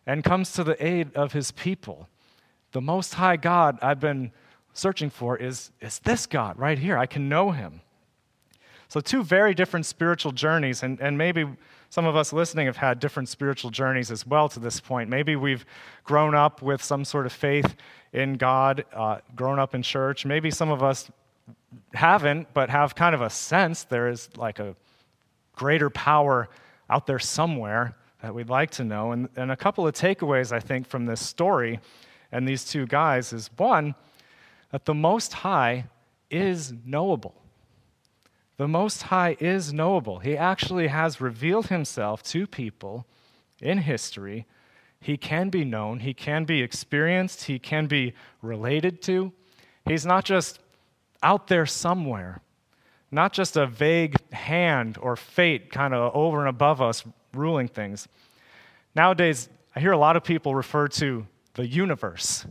and 0.07 0.23
comes 0.23 0.53
to 0.53 0.65
the 0.65 0.85
aid 0.85 1.15
of 1.15 1.33
his 1.33 1.53
people. 1.53 2.09
The 2.73 2.81
Most 2.81 3.15
High 3.15 3.37
God 3.37 3.79
I've 3.81 4.01
been 4.01 4.33
searching 4.75 5.11
for 5.11 5.37
is, 5.37 5.71
is 5.81 5.99
this 6.01 6.27
God 6.27 6.59
right 6.59 6.79
here. 6.79 6.99
I 6.99 7.07
can 7.07 7.29
know 7.29 7.51
him. 7.51 7.81
So, 8.89 9.01
two 9.01 9.23
very 9.23 9.55
different 9.55 9.85
spiritual 9.85 10.33
journeys, 10.33 10.83
and, 10.83 10.99
and 11.01 11.19
maybe 11.19 11.45
some 11.91 12.07
of 12.07 12.17
us 12.17 12.33
listening 12.33 12.67
have 12.67 12.79
had 12.79 13.01
different 13.01 13.29
spiritual 13.29 13.71
journeys 13.71 14.11
as 14.11 14.27
well 14.27 14.49
to 14.51 14.61
this 14.61 14.81
point. 14.81 15.11
Maybe 15.11 15.37
we've 15.37 15.67
grown 16.05 16.35
up 16.35 16.63
with 16.63 16.83
some 16.83 17.05
sort 17.05 17.27
of 17.27 17.33
faith 17.33 17.77
in 18.15 18.35
God, 18.35 18.85
uh, 18.95 19.19
grown 19.37 19.59
up 19.59 19.75
in 19.75 19.83
church. 19.83 20.25
Maybe 20.25 20.51
some 20.51 20.71
of 20.71 20.83
us 20.83 21.11
haven't, 21.93 22.49
but 22.55 22.71
have 22.71 22.95
kind 22.95 23.15
of 23.15 23.21
a 23.21 23.29
sense 23.29 23.85
there 23.85 24.09
is 24.09 24.31
like 24.37 24.59
a 24.59 24.75
greater 25.59 25.91
power 25.91 26.49
out 26.89 27.07
there 27.07 27.19
somewhere 27.19 27.97
that 28.23 28.35
we'd 28.35 28.49
like 28.49 28.71
to 28.71 28.85
know. 28.85 29.13
And, 29.13 29.29
and 29.37 29.51
a 29.51 29.57
couple 29.57 29.87
of 29.87 29.95
takeaways, 29.95 30.53
I 30.53 30.61
think, 30.61 30.87
from 30.87 31.05
this 31.05 31.21
story 31.25 31.81
and 32.33 32.47
these 32.47 32.65
two 32.65 32.87
guys 32.87 33.33
is 33.33 33.51
one, 33.57 33.95
that 34.71 34.85
the 34.85 34.95
Most 34.95 35.33
High 35.33 35.87
is 36.31 36.73
knowable. 36.85 37.35
the 38.59 38.69
Most 38.69 39.03
High 39.05 39.37
is 39.41 39.73
knowable. 39.73 40.19
He 40.19 40.37
actually 40.37 40.89
has 40.89 41.21
revealed 41.21 41.69
himself 41.69 42.23
to 42.25 42.47
people 42.47 43.07
in 43.63 43.79
history. 43.79 44.47
He 45.01 45.17
can 45.17 45.49
be 45.49 45.65
known, 45.65 46.01
he 46.01 46.13
can 46.13 46.45
be 46.45 46.61
experienced, 46.61 47.45
he 47.45 47.59
can 47.59 47.87
be 47.87 48.15
related 48.43 49.01
to. 49.03 49.33
He's 49.87 50.05
not 50.05 50.25
just 50.25 50.59
out 51.23 51.47
there 51.47 51.67
somewhere, 51.67 52.43
not 53.11 53.33
just 53.33 53.57
a 53.57 53.67
vague 53.67 54.17
hand 54.33 54.99
or 55.01 55.17
fate 55.17 55.71
kind 55.73 55.95
of 55.95 56.15
over 56.15 56.41
and 56.41 56.49
above 56.49 56.83
us 56.83 57.05
ruling 57.33 57.69
things. 57.69 58.09
Nowadays, 58.95 59.49
I 59.75 59.81
hear 59.81 59.93
a 59.93 59.99
lot 59.99 60.17
of 60.17 60.25
people 60.25 60.55
refer 60.55 60.89
to 60.89 61.27
the 61.55 61.67
universe. 61.67 62.47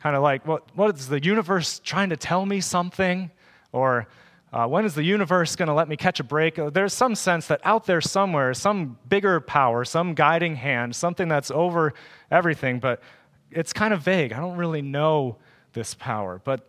Kind 0.00 0.16
of 0.16 0.22
like, 0.22 0.46
what, 0.46 0.74
what 0.76 0.96
is 0.96 1.08
the 1.08 1.22
universe 1.22 1.80
trying 1.80 2.10
to 2.10 2.16
tell 2.16 2.46
me 2.46 2.60
something? 2.60 3.30
Or 3.72 4.06
uh, 4.52 4.66
when 4.66 4.84
is 4.84 4.94
the 4.94 5.02
universe 5.02 5.56
going 5.56 5.68
to 5.68 5.74
let 5.74 5.88
me 5.88 5.96
catch 5.96 6.20
a 6.20 6.24
break? 6.24 6.58
Uh, 6.58 6.70
there's 6.70 6.94
some 6.94 7.14
sense 7.14 7.46
that 7.48 7.60
out 7.64 7.86
there 7.86 8.00
somewhere, 8.00 8.54
some 8.54 8.98
bigger 9.08 9.40
power, 9.40 9.84
some 9.84 10.14
guiding 10.14 10.56
hand, 10.56 10.94
something 10.96 11.28
that's 11.28 11.50
over 11.50 11.94
everything, 12.30 12.78
but 12.78 13.02
it's 13.50 13.72
kind 13.72 13.92
of 13.92 14.00
vague. 14.02 14.32
I 14.32 14.38
don't 14.38 14.56
really 14.56 14.82
know 14.82 15.36
this 15.72 15.94
power. 15.94 16.40
But, 16.44 16.68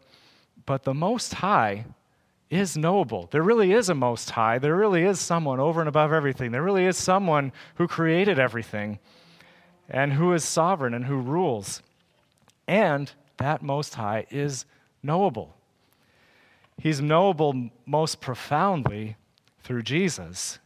but 0.66 0.84
the 0.84 0.94
Most 0.94 1.34
High 1.34 1.86
is 2.52 2.76
knowable. 2.76 3.30
There 3.32 3.42
really 3.42 3.72
is 3.72 3.88
a 3.88 3.96
Most 3.96 4.30
High. 4.32 4.60
There 4.60 4.76
really 4.76 5.04
is 5.04 5.20
someone 5.20 5.62
over 5.62 5.80
and 5.80 5.88
above 5.88 6.12
everything. 6.12 6.52
There 6.52 6.62
really 6.62 6.86
is 6.86 6.98
someone 6.98 7.54
who 7.76 7.88
created 7.88 8.38
everything 8.38 9.00
and 9.90 10.14
who 10.14 10.34
is 10.34 10.44
sovereign 10.44 10.94
and 10.94 11.06
who 11.06 11.16
rules. 11.16 11.82
And 12.68 13.10
that 13.38 13.62
Most 13.64 13.96
High 13.96 14.28
is 14.30 14.66
knowable. 15.02 15.56
He's 16.78 17.00
knowable 17.00 17.70
most 17.86 18.20
profoundly 18.20 19.16
through 19.64 19.84
Jesus. 19.84 20.60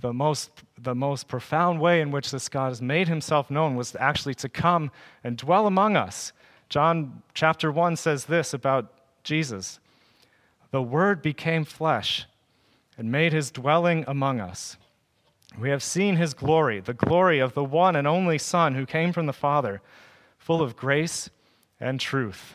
The 0.00 0.12
most, 0.12 0.50
the 0.76 0.94
most 0.94 1.28
profound 1.28 1.80
way 1.80 2.02
in 2.02 2.10
which 2.10 2.30
this 2.30 2.50
God 2.50 2.68
has 2.68 2.82
made 2.82 3.08
himself 3.08 3.50
known 3.50 3.74
was 3.74 3.96
actually 3.98 4.34
to 4.34 4.48
come 4.50 4.90
and 5.24 5.38
dwell 5.38 5.66
among 5.66 5.96
us. 5.96 6.32
John 6.68 7.22
chapter 7.32 7.72
1 7.72 7.96
says 7.96 8.26
this 8.26 8.52
about 8.52 8.92
Jesus 9.22 9.78
The 10.72 10.82
Word 10.82 11.22
became 11.22 11.64
flesh 11.64 12.26
and 12.98 13.12
made 13.12 13.32
his 13.32 13.50
dwelling 13.50 14.04
among 14.08 14.40
us. 14.40 14.76
We 15.58 15.70
have 15.70 15.82
seen 15.82 16.16
his 16.16 16.34
glory, 16.34 16.80
the 16.80 16.94
glory 16.94 17.38
of 17.38 17.54
the 17.54 17.64
one 17.64 17.94
and 17.94 18.08
only 18.08 18.38
Son 18.38 18.74
who 18.74 18.86
came 18.86 19.12
from 19.12 19.26
the 19.26 19.32
Father, 19.32 19.82
full 20.38 20.62
of 20.62 20.76
grace 20.76 21.30
and 21.78 22.00
truth. 22.00 22.54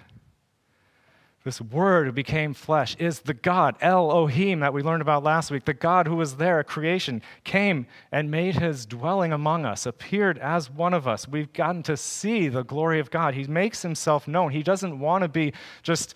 This 1.44 1.62
word 1.62 2.08
who 2.08 2.12
became 2.12 2.54
flesh 2.54 2.98
is 3.00 3.22
the 3.22 3.34
God, 3.34 3.78
Elohim, 3.80 4.60
that 4.60 4.74
we 4.74 4.82
learned 4.82 5.02
about 5.02 5.24
last 5.24 5.50
week. 5.50 5.64
The 5.64 5.74
God 5.74 6.06
who 6.06 6.18
was 6.18 6.36
there 6.36 6.60
at 6.60 6.68
creation 6.68 7.22
came 7.46 7.88
and 8.12 8.30
made 8.30 8.56
his 8.56 8.86
dwelling 8.86 9.32
among 9.32 9.66
us, 9.66 9.86
appeared 9.86 10.38
as 10.40 10.70
one 10.70 10.94
of 10.94 11.08
us. 11.08 11.26
We've 11.26 11.54
gotten 11.54 11.84
to 11.84 11.96
see 11.96 12.50
the 12.50 12.64
glory 12.64 13.00
of 13.00 13.12
God. 13.12 13.34
He 13.34 13.46
makes 13.46 13.82
himself 13.82 14.28
known. 14.28 14.52
He 14.52 14.62
doesn't 14.62 15.00
want 15.00 15.22
to 15.22 15.30
be 15.30 15.54
just 15.84 16.16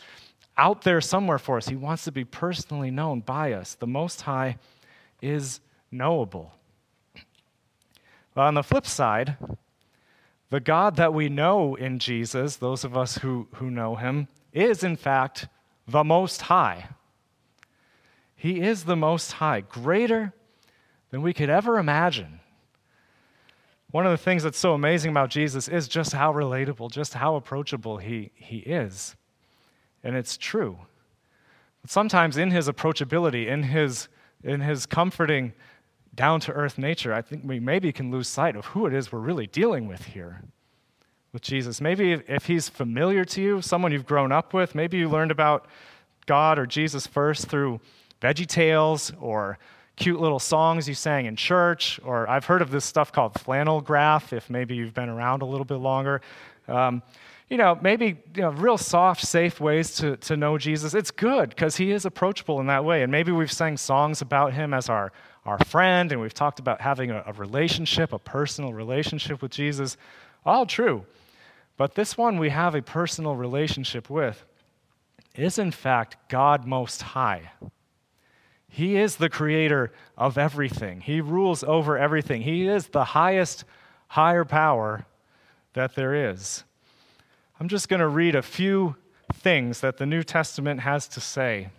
out 0.61 0.83
there 0.83 1.01
somewhere 1.01 1.39
for 1.39 1.57
us, 1.57 1.67
he 1.67 1.75
wants 1.75 2.03
to 2.03 2.11
be 2.11 2.23
personally 2.23 2.91
known 2.91 3.19
by 3.21 3.51
us. 3.51 3.73
The 3.73 3.87
Most 3.87 4.21
High 4.21 4.57
is 5.19 5.59
knowable. 5.89 6.53
But 8.35 8.41
on 8.41 8.53
the 8.53 8.61
flip 8.61 8.85
side, 8.85 9.37
the 10.51 10.59
God 10.59 10.97
that 10.97 11.15
we 11.15 11.29
know 11.29 11.73
in 11.73 11.97
Jesus, 11.97 12.57
those 12.57 12.83
of 12.83 12.95
us 12.95 13.17
who, 13.17 13.47
who 13.55 13.71
know 13.71 13.95
him, 13.95 14.27
is 14.53 14.83
in 14.83 14.97
fact 14.97 15.47
the 15.87 16.03
Most 16.03 16.43
High. 16.43 16.89
He 18.35 18.61
is 18.61 18.83
the 18.83 18.95
Most 18.95 19.31
High, 19.33 19.61
greater 19.61 20.31
than 21.09 21.23
we 21.23 21.33
could 21.33 21.49
ever 21.49 21.79
imagine. 21.79 22.39
One 23.89 24.05
of 24.05 24.11
the 24.11 24.23
things 24.23 24.43
that's 24.43 24.59
so 24.59 24.75
amazing 24.75 25.09
about 25.09 25.31
Jesus 25.31 25.67
is 25.67 25.87
just 25.87 26.13
how 26.13 26.31
relatable, 26.31 26.91
just 26.91 27.15
how 27.15 27.35
approachable 27.35 27.97
he, 27.97 28.29
he 28.35 28.57
is. 28.57 29.15
And 30.03 30.15
it's 30.15 30.37
true. 30.37 30.79
But 31.81 31.91
sometimes 31.91 32.37
in 32.37 32.51
his 32.51 32.67
approachability, 32.67 33.47
in 33.47 33.63
his, 33.63 34.07
in 34.43 34.61
his 34.61 34.85
comforting, 34.85 35.53
down 36.13 36.39
to 36.41 36.51
earth 36.51 36.77
nature, 36.77 37.13
I 37.13 37.21
think 37.21 37.43
we 37.45 37.59
maybe 37.59 37.91
can 37.91 38.11
lose 38.11 38.27
sight 38.27 38.55
of 38.55 38.65
who 38.67 38.85
it 38.85 38.93
is 38.93 39.11
we're 39.11 39.19
really 39.19 39.47
dealing 39.47 39.87
with 39.87 40.05
here 40.05 40.41
with 41.33 41.41
Jesus. 41.41 41.79
Maybe 41.79 42.13
if 42.27 42.45
he's 42.45 42.67
familiar 42.67 43.23
to 43.25 43.41
you, 43.41 43.61
someone 43.61 43.91
you've 43.91 44.05
grown 44.05 44.31
up 44.31 44.53
with, 44.53 44.75
maybe 44.75 44.97
you 44.97 45.07
learned 45.07 45.31
about 45.31 45.67
God 46.25 46.59
or 46.59 46.65
Jesus 46.65 47.07
first 47.07 47.47
through 47.47 47.79
Veggie 48.21 48.45
Tales 48.45 49.13
or 49.19 49.57
cute 49.95 50.19
little 50.19 50.39
songs 50.39 50.87
you 50.89 50.95
sang 50.95 51.25
in 51.25 51.35
church, 51.35 51.99
or 52.03 52.29
I've 52.29 52.45
heard 52.45 52.61
of 52.61 52.71
this 52.71 52.85
stuff 52.85 53.11
called 53.11 53.39
flannel 53.39 53.81
graph, 53.81 54.33
if 54.33 54.49
maybe 54.49 54.75
you've 54.75 54.93
been 54.93 55.09
around 55.09 55.41
a 55.41 55.45
little 55.45 55.65
bit 55.65 55.75
longer. 55.75 56.21
Um, 56.67 57.01
you 57.51 57.57
know, 57.57 57.77
maybe 57.81 58.17
you 58.33 58.43
know, 58.43 58.51
real 58.51 58.77
soft, 58.77 59.27
safe 59.27 59.59
ways 59.59 59.95
to, 59.95 60.15
to 60.15 60.37
know 60.37 60.57
Jesus. 60.57 60.93
It's 60.93 61.11
good 61.11 61.49
because 61.49 61.75
he 61.75 61.91
is 61.91 62.05
approachable 62.05 62.61
in 62.61 62.67
that 62.67 62.85
way. 62.85 63.03
And 63.03 63.11
maybe 63.11 63.33
we've 63.33 63.51
sang 63.51 63.75
songs 63.75 64.21
about 64.21 64.53
him 64.53 64.73
as 64.73 64.87
our, 64.87 65.11
our 65.45 65.59
friend, 65.65 66.13
and 66.13 66.21
we've 66.21 66.33
talked 66.33 66.59
about 66.59 66.79
having 66.79 67.11
a, 67.11 67.21
a 67.27 67.33
relationship, 67.33 68.13
a 68.13 68.19
personal 68.19 68.71
relationship 68.71 69.41
with 69.41 69.51
Jesus. 69.51 69.97
All 70.45 70.65
true. 70.65 71.05
But 71.75 71.95
this 71.95 72.17
one 72.17 72.39
we 72.39 72.51
have 72.51 72.73
a 72.73 72.81
personal 72.81 73.35
relationship 73.35 74.09
with 74.09 74.45
is, 75.35 75.59
in 75.59 75.71
fact, 75.71 76.29
God 76.29 76.65
Most 76.65 77.01
High. 77.01 77.51
He 78.69 78.95
is 78.95 79.17
the 79.17 79.29
creator 79.29 79.91
of 80.17 80.37
everything, 80.37 81.01
He 81.01 81.19
rules 81.19 81.65
over 81.65 81.97
everything. 81.97 82.43
He 82.43 82.65
is 82.65 82.87
the 82.87 83.03
highest, 83.03 83.65
higher 84.07 84.45
power 84.45 85.05
that 85.73 85.95
there 85.95 86.31
is. 86.31 86.63
I'm 87.61 87.67
just 87.67 87.89
going 87.89 87.99
to 87.99 88.07
read 88.07 88.33
a 88.33 88.41
few 88.41 88.95
things 89.35 89.81
that 89.81 89.97
the 89.97 90.07
New 90.07 90.23
Testament 90.23 90.79
has 90.79 91.07
to 91.09 91.21
say 91.21 91.69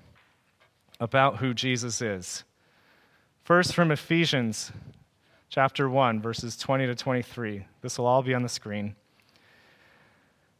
about 1.01 1.39
who 1.39 1.53
Jesus 1.53 2.01
is. 2.01 2.45
First, 3.43 3.75
from 3.75 3.91
Ephesians 3.91 4.71
chapter 5.51 5.89
1, 5.91 6.23
verses 6.23 6.57
20 6.57 6.87
to 6.87 6.95
23. 6.95 7.67
This 7.81 7.99
will 7.99 8.07
all 8.07 8.23
be 8.23 8.33
on 8.33 8.45
the 8.45 8.49
screen. 8.49 8.95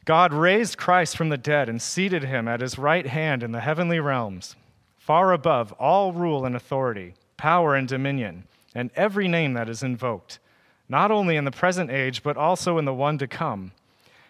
God 0.03 0.33
raised 0.33 0.77
Christ 0.77 1.15
from 1.15 1.29
the 1.29 1.37
dead 1.37 1.69
and 1.69 1.81
seated 1.81 2.25
him 2.25 2.49
at 2.49 2.59
his 2.59 2.77
right 2.77 3.07
hand 3.07 3.43
in 3.43 3.53
the 3.53 3.61
heavenly 3.61 4.01
realms, 4.01 4.57
far 4.97 5.31
above 5.31 5.71
all 5.79 6.11
rule 6.11 6.45
and 6.45 6.53
authority, 6.53 7.13
power 7.37 7.75
and 7.75 7.87
dominion, 7.87 8.43
and 8.75 8.91
every 8.93 9.29
name 9.29 9.53
that 9.53 9.69
is 9.69 9.83
invoked, 9.83 10.39
not 10.89 11.11
only 11.11 11.37
in 11.37 11.45
the 11.45 11.49
present 11.49 11.89
age, 11.89 12.23
but 12.23 12.35
also 12.35 12.77
in 12.77 12.83
the 12.83 12.93
one 12.93 13.17
to 13.17 13.25
come. 13.25 13.71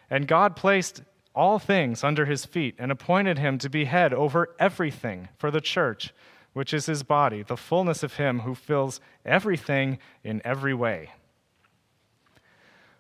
And 0.10 0.28
God 0.28 0.56
placed 0.56 1.02
all 1.36 1.60
things 1.60 2.04
under 2.04 2.26
his 2.26 2.46
feet 2.46 2.76
and 2.78 2.92
appointed 2.92 3.40
him 3.40 3.58
to 3.60 3.70
be 3.70 3.86
head 3.86 4.14
over 4.14 4.56
everything 4.60 5.30
for 5.38 5.50
the 5.50 5.62
church, 5.62 6.14
which 6.54 6.74
is 6.74 6.86
his 6.86 7.04
body, 7.04 7.42
the 7.42 7.58
fullness 7.58 8.04
of 8.04 8.16
him 8.16 8.42
who 8.42 8.54
fills 8.54 9.00
everything 9.26 9.98
in 10.24 10.42
every 10.46 10.74
way. 10.74 11.10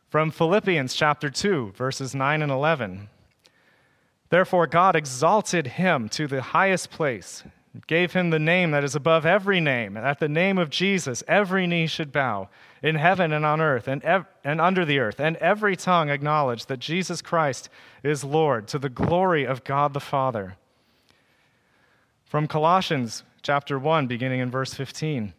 From 0.09 0.31
Philippians 0.31 0.93
chapter 0.93 1.29
2, 1.29 1.73
verses 1.75 2.13
9 2.13 2.41
and 2.41 2.51
11. 2.51 3.09
Therefore, 4.29 4.67
God 4.67 4.95
exalted 4.95 5.67
him 5.67 6.09
to 6.09 6.27
the 6.27 6.41
highest 6.41 6.89
place, 6.89 7.43
gave 7.87 8.13
him 8.13 8.29
the 8.29 8.39
name 8.39 8.71
that 8.71 8.83
is 8.83 8.95
above 8.95 9.25
every 9.25 9.59
name. 9.59 9.97
And 9.97 10.05
at 10.05 10.19
the 10.19 10.29
name 10.29 10.57
of 10.57 10.69
Jesus, 10.69 11.23
every 11.27 11.65
knee 11.67 11.87
should 11.87 12.11
bow, 12.11 12.49
in 12.81 12.95
heaven 12.95 13.31
and 13.31 13.45
on 13.45 13.61
earth 13.61 13.87
and, 13.87 14.03
ev- 14.03 14.25
and 14.43 14.59
under 14.59 14.85
the 14.85 14.99
earth, 14.99 15.19
and 15.19 15.37
every 15.37 15.75
tongue 15.75 16.09
acknowledge 16.09 16.65
that 16.67 16.79
Jesus 16.79 17.21
Christ 17.21 17.69
is 18.03 18.23
Lord, 18.23 18.67
to 18.67 18.77
the 18.77 18.89
glory 18.89 19.45
of 19.45 19.63
God 19.63 19.93
the 19.93 19.99
Father. 19.99 20.57
From 22.25 22.47
Colossians 22.47 23.23
chapter 23.41 23.79
1, 23.79 24.07
beginning 24.07 24.39
in 24.39 24.51
verse 24.51 24.73
15. 24.73 25.33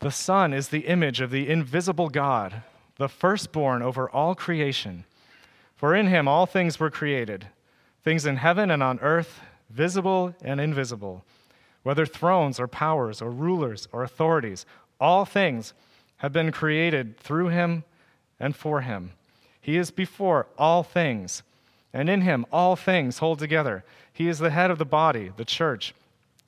The 0.00 0.10
Son 0.10 0.52
is 0.52 0.68
the 0.68 0.86
image 0.86 1.20
of 1.20 1.30
the 1.30 1.48
invisible 1.48 2.08
God 2.08 2.62
the 2.96 3.08
firstborn 3.08 3.82
over 3.82 4.08
all 4.08 4.34
creation. 4.34 5.04
For 5.74 5.94
in 5.94 6.06
him 6.06 6.28
all 6.28 6.46
things 6.46 6.78
were 6.78 6.90
created, 6.90 7.48
things 8.04 8.26
in 8.26 8.36
heaven 8.36 8.70
and 8.70 8.82
on 8.82 9.00
earth, 9.00 9.40
visible 9.74 10.34
and 10.42 10.60
invisible, 10.60 11.24
whether 11.82 12.06
thrones 12.06 12.60
or 12.60 12.68
powers 12.68 13.22
or 13.22 13.30
rulers 13.30 13.88
or 13.92 14.02
authorities, 14.02 14.66
all 15.00 15.24
things 15.24 15.74
have 16.18 16.32
been 16.32 16.52
created 16.52 17.18
through 17.18 17.48
him 17.48 17.84
and 18.38 18.54
for 18.54 18.82
him. 18.82 19.12
He 19.60 19.76
is 19.76 19.90
before 19.90 20.46
all 20.58 20.82
things, 20.82 21.42
and 21.92 22.08
in 22.10 22.22
him 22.22 22.46
all 22.52 22.76
things 22.76 23.18
hold 23.18 23.38
together. 23.38 23.84
He 24.12 24.28
is 24.28 24.38
the 24.38 24.50
head 24.50 24.70
of 24.70 24.78
the 24.78 24.84
body, 24.84 25.32
the 25.36 25.44
church. 25.44 25.94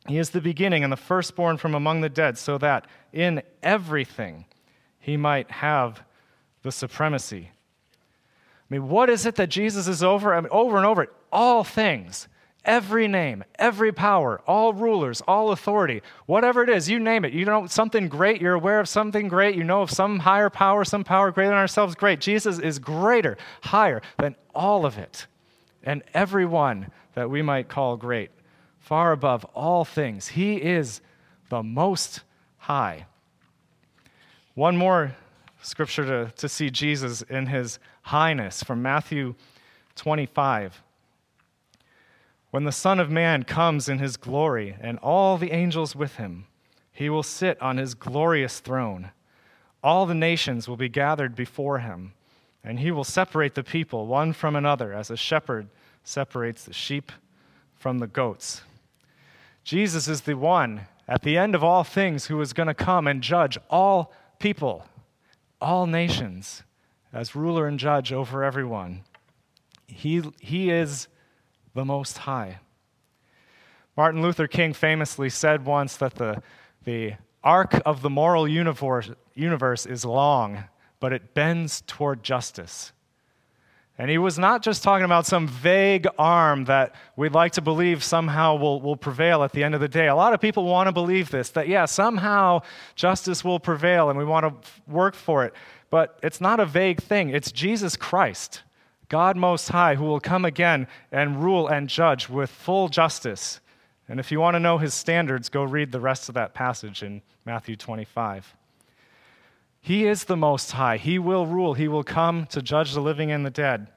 He 0.07 0.19
is 0.19 0.31
the 0.31 0.41
beginning 0.41 0.85
and 0.85 0.93
the 0.93 0.97
firstborn 0.97 1.57
from 1.57 1.75
among 1.75 2.01
the 2.01 2.09
dead, 2.09 2.37
so 2.37 2.59
that 2.59 2.87
in 3.13 3.43
everything 3.63 4.45
he 4.99 5.17
might 5.17 5.51
have 5.51 6.03
the 6.63 6.73
supremacy. 6.73 7.51
I 7.51 8.75
mean, 8.75 8.89
what 8.89 9.11
is 9.11 9.27
it 9.27 9.37
that 9.37 9.49
Jesus 9.49 9.87
is 9.87 10.03
over? 10.03 10.35
I 10.35 10.41
mean, 10.41 10.49
over 10.51 10.77
and 10.77 10.87
over, 10.87 11.09
all 11.33 11.65
things, 11.65 12.29
every 12.65 13.09
name, 13.09 13.45
every 13.59 13.93
power, 13.93 14.41
all 14.47 14.73
rulers, 14.73 15.21
all 15.27 15.51
authority, 15.51 16.03
whatever 16.27 16.63
it 16.63 16.71
is, 16.71 16.89
you 16.89 16.99
name 16.99 17.25
it. 17.25 17.33
You 17.33 17.45
know 17.45 17.67
something 17.67 18.09
great, 18.09 18.41
you're 18.41 18.55
aware 18.55 18.81
of 18.81 18.89
something 18.89 19.29
great, 19.29 19.55
you 19.55 19.65
know 19.65 19.83
of 19.83 19.91
some 19.91 20.21
higher 20.21 20.51
power, 20.51 20.85
some 20.85 21.05
power 21.05 21.31
greater 21.31 21.51
than 21.51 21.59
ourselves, 21.59 21.95
great. 21.95 22.21
Jesus 22.21 22.59
is 22.59 22.79
greater, 22.79 23.37
higher 23.63 24.03
than 24.19 24.37
all 24.55 24.87
of 24.87 24.99
it 24.99 25.27
and 25.85 26.03
every 26.15 26.47
one 26.47 26.91
that 27.15 27.31
we 27.31 27.43
might 27.43 27.69
call 27.69 27.97
great, 27.97 28.31
far 28.79 29.13
above 29.13 29.45
all 29.55 29.85
things. 29.85 30.29
He 30.29 30.57
is 30.57 31.01
the 31.51 31.63
most 31.63 32.23
high. 32.57 33.07
One 34.55 34.77
more 34.77 35.15
scripture 35.63 36.05
to, 36.05 36.33
to 36.37 36.49
see 36.49 36.71
Jesus 36.71 37.23
in 37.23 37.47
his 37.47 37.79
highness 38.03 38.63
from 38.63 38.83
Matthew 38.83 39.35
25. 39.97 40.83
When 42.55 42.63
the 42.63 42.71
Son 42.71 43.01
of 43.01 43.11
Man 43.11 43.43
comes 43.43 43.89
in 43.89 43.99
his 43.99 44.17
glory 44.17 44.77
and 44.81 44.97
all 45.01 45.37
the 45.37 45.51
angels 45.51 45.97
with 45.97 46.19
him, 46.19 46.47
he 46.93 47.11
will 47.11 47.25
sit 47.25 47.61
on 47.61 47.79
his 47.79 47.95
glorious 47.95 48.61
throne. 48.61 49.11
All 49.83 50.07
the 50.07 50.15
nations 50.15 50.69
will 50.69 50.77
be 50.77 50.89
gathered 50.89 51.35
before 51.35 51.81
him, 51.81 52.13
and 52.63 52.79
he 52.79 52.93
will 52.93 53.03
separate 53.03 53.57
the 53.57 53.65
people 53.65 54.07
one 54.07 54.33
from 54.33 54.55
another 54.55 54.93
as 54.93 55.11
a 55.11 55.17
shepherd 55.17 55.67
separates 56.05 56.63
the 56.63 56.73
sheep 56.73 57.11
from 57.75 57.99
the 57.99 58.07
goats. 58.07 58.63
Jesus 59.65 60.07
is 60.07 60.21
the 60.21 60.37
one 60.37 60.83
at 61.09 61.23
the 61.23 61.37
end 61.37 61.57
of 61.57 61.65
all 61.65 61.83
things 61.83 62.27
who 62.27 62.41
is 62.41 62.53
going 62.53 62.69
to 62.69 62.73
come 62.73 63.09
and 63.09 63.21
judge 63.21 63.59
all 63.69 64.13
people, 64.39 64.87
all 65.61 65.89
nations, 65.89 66.63
as 67.13 67.35
ruler 67.35 67.67
and 67.67 67.81
judge 67.81 68.13
over 68.13 68.45
everyone. 68.45 69.01
He, 69.89 70.23
he 70.39 70.71
is 70.71 71.09
the 71.75 71.85
Most 71.85 72.19
High. 72.19 72.59
Martin 73.97 74.23
Luther 74.23 74.49
King 74.49 74.73
famously 74.73 75.29
said 75.31 75.65
once 75.65 75.97
that 75.97 76.15
the, 76.15 76.43
the 76.85 77.15
arc 77.43 77.81
of 77.85 78.03
the 78.03 78.11
moral 78.11 78.49
universe, 78.49 79.11
universe 79.35 79.87
is 79.87 80.05
long, 80.05 80.65
but 80.99 81.13
it 81.13 81.35
bends 81.35 81.83
toward 81.87 82.23
justice. 82.23 82.93
And 83.97 84.11
he 84.11 84.19
was 84.19 84.39
not 84.39 84.63
just 84.63 84.83
talking 84.83 85.05
about 85.05 85.25
some 85.25 85.47
vague 85.47 86.09
arm 86.19 86.65
that 86.65 86.97
we'd 87.15 87.33
like 87.33 87.53
to 87.53 87.61
believe 87.61 88.03
somehow 88.03 88.57
will, 88.57 88.81
will 88.81 88.97
prevail 88.97 89.45
at 89.45 89.53
the 89.53 89.63
end 89.63 89.77
of 89.77 89.81
the 89.81 89.87
day. 89.87 90.09
A 90.09 90.17
lot 90.17 90.33
of 90.33 90.41
people 90.41 90.65
want 90.65 90.89
to 90.89 90.93
believe 90.93 91.31
this, 91.31 91.51
that, 91.51 91.69
yeah, 91.69 91.85
somehow 91.85 92.63
justice 92.97 93.45
will 93.45 93.61
prevail 93.61 94.11
and 94.11 94.19
we 94.19 94.25
want 94.25 94.63
to 94.63 94.71
work 94.91 95.15
for 95.15 95.45
it. 95.45 95.55
But 95.91 96.19
it's 96.25 96.41
not 96.41 96.59
a 96.59 96.67
vague 96.67 97.01
thing, 97.01 97.31
it's 97.31 97.53
Jesus 97.53 97.97
Christ 97.97 98.63
God 99.09 99.37
Most 99.37 99.69
High, 99.69 99.95
who 99.97 100.05
will 100.05 100.21
come 100.21 100.45
again 100.45 100.87
and 101.13 101.43
rule 101.43 101.69
and 101.69 101.89
judge 101.89 102.29
with 102.29 102.51
full 102.51 102.89
justice. 102.89 103.61
And 104.09 104.21
if 104.21 104.31
you 104.31 104.41
want 104.41 104.55
to 104.55 104.61
know 104.61 104.79
his 104.79 104.95
standards, 104.95 105.49
go 105.49 105.63
read 105.63 105.93
the 105.93 106.01
rest 106.01 106.29
of 106.29 106.35
that 106.35 106.55
passage 106.55 107.03
in 107.03 107.23
Matthew 107.45 107.77
25. 107.77 108.55
He 109.81 110.07
is 110.07 110.25
the 110.25 110.37
Most 110.37 110.73
High. 110.73 110.97
He 110.97 111.19
will 111.19 111.47
rule. 111.47 111.75
He 111.75 111.89
will 111.89 112.05
come 112.05 112.47
to 112.47 112.63
judge 112.63 112.95
the 112.95 113.01
living 113.01 113.31
and 113.31 113.45
the 113.45 113.51
dead. 113.51 113.89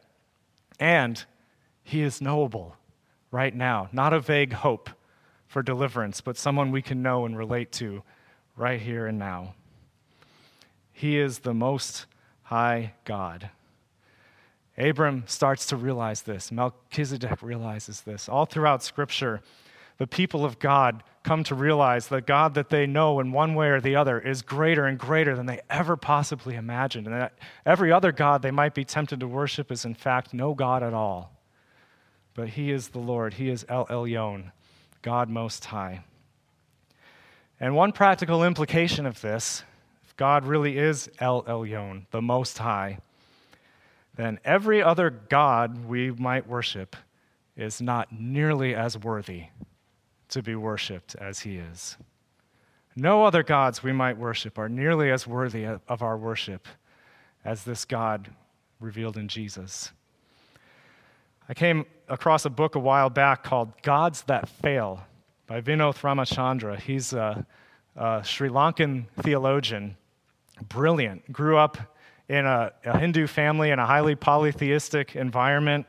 And 0.80 1.24
he 1.84 2.02
is 2.02 2.22
knowable 2.22 2.76
right 3.32 3.56
now, 3.56 3.90
not 3.92 4.14
a 4.14 4.20
vague 4.20 4.54
hope 4.54 4.90
for 5.48 5.64
deliverance, 5.64 6.22
but 6.22 6.38
someone 6.38 6.72
we 6.72 6.82
can 6.82 7.02
know 7.02 7.26
and 7.26 7.38
relate 7.38 7.72
to 7.74 8.04
right 8.58 8.82
here 8.82 9.08
and 9.08 9.18
now. 9.18 9.54
He 10.92 11.18
is 11.18 11.40
the 11.40 11.54
Most 11.54 12.06
High 12.44 12.94
God. 13.06 13.50
Abram 14.78 15.24
starts 15.26 15.66
to 15.68 15.76
realize 15.76 16.22
this. 16.22 16.52
Melchizedek 16.52 17.42
realizes 17.42 18.02
this. 18.02 18.30
All 18.30 18.46
throughout 18.46 18.84
Scripture, 18.84 19.42
the 19.98 20.06
people 20.08 20.46
of 20.46 20.60
God 20.60 21.04
come 21.24 21.44
to 21.46 21.56
realize 21.56 22.08
that 22.08 22.28
God 22.28 22.54
that 22.54 22.70
they 22.70 22.86
know 22.86 23.20
in 23.20 23.32
one 23.32 23.56
way 23.56 23.70
or 23.70 23.82
the 23.82 23.96
other 23.96 24.20
is 24.20 24.44
greater 24.44 24.86
and 24.86 24.98
greater 24.98 25.36
than 25.36 25.48
they 25.48 25.62
ever 25.70 25.98
possibly 25.98 26.56
imagined. 26.56 27.08
And 27.08 27.16
that 27.16 27.34
every 27.66 27.92
other 27.92 28.12
God 28.12 28.42
they 28.44 28.52
might 28.52 28.76
be 28.76 28.86
tempted 28.86 29.20
to 29.20 29.28
worship 29.28 29.72
is, 29.72 29.84
in 29.84 29.96
fact, 29.96 30.34
no 30.34 30.54
God 30.54 30.84
at 30.84 30.94
all. 30.94 31.34
But 32.36 32.50
He 32.50 32.72
is 32.72 32.90
the 32.90 33.00
Lord, 33.00 33.34
He 33.34 33.50
is 33.50 33.66
El 33.68 33.88
Elyon, 33.88 34.52
God 35.02 35.28
Most 35.28 35.66
High. 35.66 36.04
And 37.60 37.76
one 37.76 37.92
practical 37.92 38.44
implication 38.44 39.08
of 39.08 39.22
this, 39.22 39.64
if 40.06 40.16
God 40.16 40.46
really 40.46 40.78
is 40.78 41.10
El 41.20 41.42
Elyon, 41.44 42.06
the 42.12 42.22
Most 42.22 42.60
High, 42.60 43.00
then 44.18 44.40
every 44.44 44.84
other 44.84 45.10
God 45.10 45.86
we 45.86 46.12
might 46.12 46.48
worship 46.48 46.96
is 47.56 47.82
not 47.82 48.12
nearly 48.12 48.76
as 48.76 48.98
worthy 48.98 49.46
to 50.30 50.42
be 50.42 50.56
worshiped 50.56 51.16
as 51.16 51.40
he 51.40 51.58
is. 51.58 51.98
No 52.96 53.24
other 53.24 53.44
gods 53.44 53.84
we 53.84 53.94
might 53.94 54.18
worship 54.18 54.58
are 54.58 54.68
nearly 54.68 55.12
as 55.12 55.28
worthy 55.28 55.66
of 55.66 56.02
our 56.02 56.18
worship 56.18 56.68
as 57.46 57.64
this 57.64 57.86
God 57.86 58.30
revealed 58.80 59.18
in 59.18 59.28
Jesus. 59.28 59.92
I 61.48 61.54
came 61.54 61.86
across 62.10 62.44
a 62.46 62.50
book 62.50 62.76
a 62.76 62.80
while 62.80 63.10
back 63.10 63.44
called 63.44 63.82
Gods 63.84 64.24
That 64.24 64.50
Fail 64.50 65.06
by 65.46 65.62
Vinoth 65.62 66.02
Ramachandra. 66.02 66.80
He's 66.80 67.14
a, 67.14 67.46
a 67.96 68.22
Sri 68.24 68.50
Lankan 68.50 69.06
theologian, 69.22 69.96
brilliant, 70.68 71.32
grew 71.32 71.58
up 71.58 71.78
in 72.30 72.46
a, 72.46 72.72
a 72.84 73.00
Hindu 73.00 73.28
family 73.28 73.72
in 73.72 73.80
a 73.80 73.86
highly 73.86 74.16
polytheistic 74.16 75.16
environment. 75.16 75.86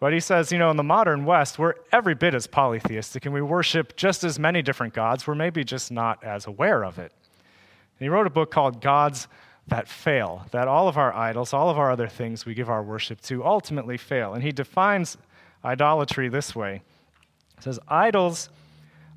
But 0.00 0.12
he 0.12 0.20
says, 0.20 0.50
you 0.50 0.58
know, 0.58 0.70
in 0.70 0.76
the 0.76 0.82
modern 0.82 1.24
West, 1.24 1.58
we're 1.58 1.74
every 1.92 2.14
bit 2.14 2.34
as 2.34 2.46
polytheistic 2.46 3.24
and 3.24 3.34
we 3.34 3.42
worship 3.42 3.96
just 3.96 4.24
as 4.24 4.38
many 4.38 4.62
different 4.62 4.94
gods. 4.94 5.26
We're 5.26 5.34
maybe 5.34 5.64
just 5.64 5.90
not 5.90 6.22
as 6.24 6.46
aware 6.46 6.84
of 6.84 6.98
it. 6.98 7.12
And 7.98 8.00
he 8.04 8.08
wrote 8.08 8.26
a 8.26 8.30
book 8.30 8.50
called 8.50 8.80
Gods 8.80 9.28
That 9.68 9.88
Fail, 9.88 10.46
that 10.50 10.68
all 10.68 10.88
of 10.88 10.98
our 10.98 11.14
idols, 11.14 11.52
all 11.52 11.70
of 11.70 11.78
our 11.78 11.90
other 11.90 12.08
things 12.08 12.44
we 12.44 12.54
give 12.54 12.68
our 12.68 12.82
worship 12.82 13.20
to 13.22 13.44
ultimately 13.44 13.96
fail. 13.96 14.34
And 14.34 14.42
he 14.42 14.52
defines 14.52 15.16
idolatry 15.64 16.28
this 16.28 16.54
way 16.54 16.82
He 17.56 17.62
says, 17.62 17.78
Idols 17.88 18.48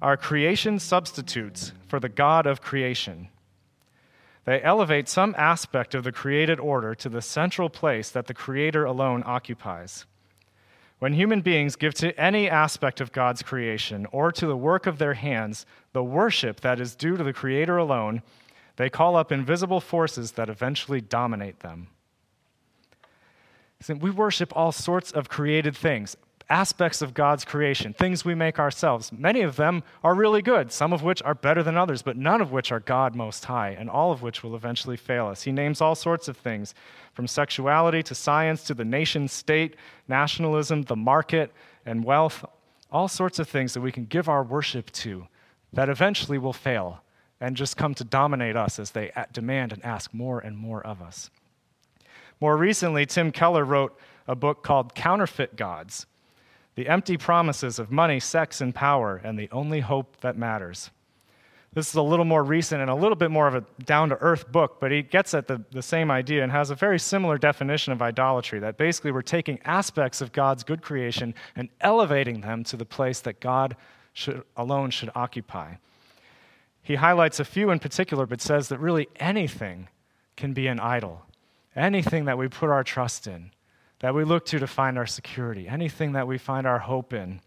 are 0.02 0.16
creation 0.16 0.80
substitutes 0.80 1.72
for 1.88 2.00
the 2.00 2.10
God 2.10 2.46
of 2.46 2.62
creation. 2.62 3.30
They 4.48 4.62
elevate 4.62 5.10
some 5.10 5.36
aspect 5.38 5.94
of 5.94 6.06
the 6.06 6.12
created 6.14 6.58
order 6.58 6.96
to 6.96 7.10
the 7.10 7.22
central 7.22 7.70
place 7.70 8.10
that 8.12 8.28
the 8.28 8.34
Creator 8.34 8.86
alone 8.86 9.22
occupies. 9.26 10.06
When 11.00 11.12
human 11.12 11.42
beings 11.42 11.76
give 11.76 11.94
to 11.96 12.18
any 12.18 12.50
aspect 12.50 13.02
of 13.02 13.12
God's 13.12 13.44
creation 13.44 14.06
or 14.10 14.32
to 14.32 14.48
the 14.48 14.56
work 14.56 14.88
of 14.88 15.00
their 15.00 15.16
hands 15.16 15.66
the 15.92 16.02
worship 16.02 16.62
that 16.62 16.80
is 16.80 16.96
due 16.96 17.18
to 17.18 17.26
the 17.26 17.34
Creator 17.34 17.76
alone, 17.76 18.22
they 18.78 18.90
call 18.90 19.18
up 19.18 19.34
invisible 19.34 19.82
forces 19.82 20.32
that 20.32 20.48
eventually 20.48 21.02
dominate 21.02 21.60
them. 21.60 21.90
We 23.90 24.12
worship 24.12 24.56
all 24.56 24.72
sorts 24.72 25.12
of 25.12 25.28
created 25.28 25.76
things 25.76 26.16
aspects 26.50 27.02
of 27.02 27.14
God's 27.14 27.44
creation, 27.44 27.94
things 27.94 28.24
we 28.24 28.34
make 28.34 28.58
ourselves. 28.58 29.12
Many 29.12 29.42
of 29.42 29.58
them 29.58 29.84
are 30.04 30.16
really 30.16 30.42
good, 30.42 30.72
some 30.72 30.94
of 30.94 31.04
which 31.04 31.22
are 31.24 31.36
better 31.36 31.62
than 31.62 31.78
others, 31.78 32.02
but 32.02 32.16
none 32.16 32.42
of 32.42 32.52
which 32.52 32.72
are 32.72 32.80
God 32.80 33.16
Most 33.16 33.46
High, 33.46 33.72
and 33.72 33.90
all 33.90 34.12
of 34.12 34.22
which 34.22 34.44
will 34.44 34.56
eventually 34.56 34.98
fail 34.98 35.28
us. 35.28 35.44
He 35.44 35.52
names 35.52 35.82
all 35.82 35.96
sorts 35.96 36.28
of 36.28 36.38
things, 36.38 36.74
from 37.14 37.28
sexuality 37.28 38.02
to 38.04 38.16
science 38.16 38.64
to 38.64 38.74
the 38.74 38.86
nation 38.86 39.28
state, 39.28 39.76
nationalism, 40.08 40.84
the 40.84 40.96
market, 40.96 41.52
and 41.86 42.04
wealth, 42.04 42.46
all 42.92 43.08
sorts 43.08 43.40
of 43.40 43.50
things 43.50 43.74
that 43.74 43.82
we 43.82 43.92
can 43.92 44.06
give 44.06 44.30
our 44.30 44.44
worship 44.44 44.92
to 44.92 45.28
that 45.74 45.90
eventually 45.90 46.38
will 46.38 46.54
fail 46.54 47.02
and 47.42 47.56
just 47.56 47.76
come 47.76 47.94
to 47.94 48.04
dominate 48.04 48.56
us 48.56 48.80
as 48.80 48.92
they 48.92 49.12
demand 49.32 49.74
and 49.74 49.84
ask 49.84 50.14
more 50.14 50.40
and 50.40 50.58
more 50.58 50.86
of 50.86 51.02
us. 51.02 51.30
More 52.40 52.56
recently, 52.56 53.06
Tim 53.06 53.32
Keller 53.32 53.66
wrote 53.66 53.98
a 54.28 54.36
book 54.36 54.64
called 54.64 54.96
Counterfeit 54.96 55.56
Gods 55.56 56.06
the 56.78 56.88
empty 56.88 57.18
promises 57.18 57.80
of 57.80 57.92
money, 57.92 58.20
sex, 58.20 58.62
and 58.62 58.74
power, 58.74 59.20
and 59.24 59.38
the 59.38 59.50
only 59.52 59.80
hope 59.80 60.16
that 60.22 60.38
matters. 60.38 60.92
This 61.74 61.90
is 61.90 61.96
a 61.96 62.04
little 62.04 62.24
more 62.24 62.44
recent 62.44 62.82
and 62.82 62.90
a 62.90 62.96
little 62.96 63.16
bit 63.16 63.32
more 63.32 63.48
of 63.48 63.56
a 63.56 63.64
down 63.84 64.10
to 64.10 64.16
earth 64.22 64.52
book, 64.52 64.80
but 64.80 64.92
he 64.92 65.02
gets 65.02 65.34
at 65.34 65.48
the, 65.48 65.60
the 65.72 65.82
same 65.82 66.12
idea 66.12 66.44
and 66.44 66.52
has 66.52 66.70
a 66.70 66.76
very 66.76 67.00
similar 67.00 67.40
definition 67.40 67.94
of 67.94 68.04
idolatry 68.04 68.60
that 68.60 68.78
basically 68.78 69.12
we're 69.12 69.24
taking 69.24 69.60
aspects 69.66 70.22
of 70.22 70.32
God's 70.32 70.64
good 70.64 70.84
creation 70.84 71.34
and 71.56 71.68
elevating 71.82 72.42
them 72.42 72.64
to 72.66 72.78
the 72.78 72.86
place 72.86 73.22
that 73.22 73.40
God 73.40 73.76
should, 74.14 74.44
alone 74.56 74.92
should 74.92 75.10
occupy. 75.16 75.74
He 76.84 76.94
highlights 76.94 77.40
a 77.40 77.46
few 77.46 77.72
in 77.72 77.80
particular, 77.80 78.28
but 78.28 78.40
says 78.40 78.70
that 78.70 78.80
really 78.80 79.10
anything 79.16 79.90
can 80.36 80.54
be 80.54 80.68
an 80.68 80.80
idol. 80.80 81.24
Anything 81.76 82.26
that 82.26 82.38
we 82.38 82.48
put 82.48 82.70
our 82.70 82.84
trust 82.84 83.26
in, 83.26 83.50
that 84.00 84.14
we 84.14 84.24
look 84.24 84.46
to 84.46 84.60
to 84.60 84.68
find 84.68 84.98
our 84.98 85.06
security, 85.06 85.68
anything 85.68 86.14
that 86.14 86.28
we 86.28 86.38
find 86.38 86.68
our 86.68 86.80
hope 86.80 87.14
in 87.14 87.42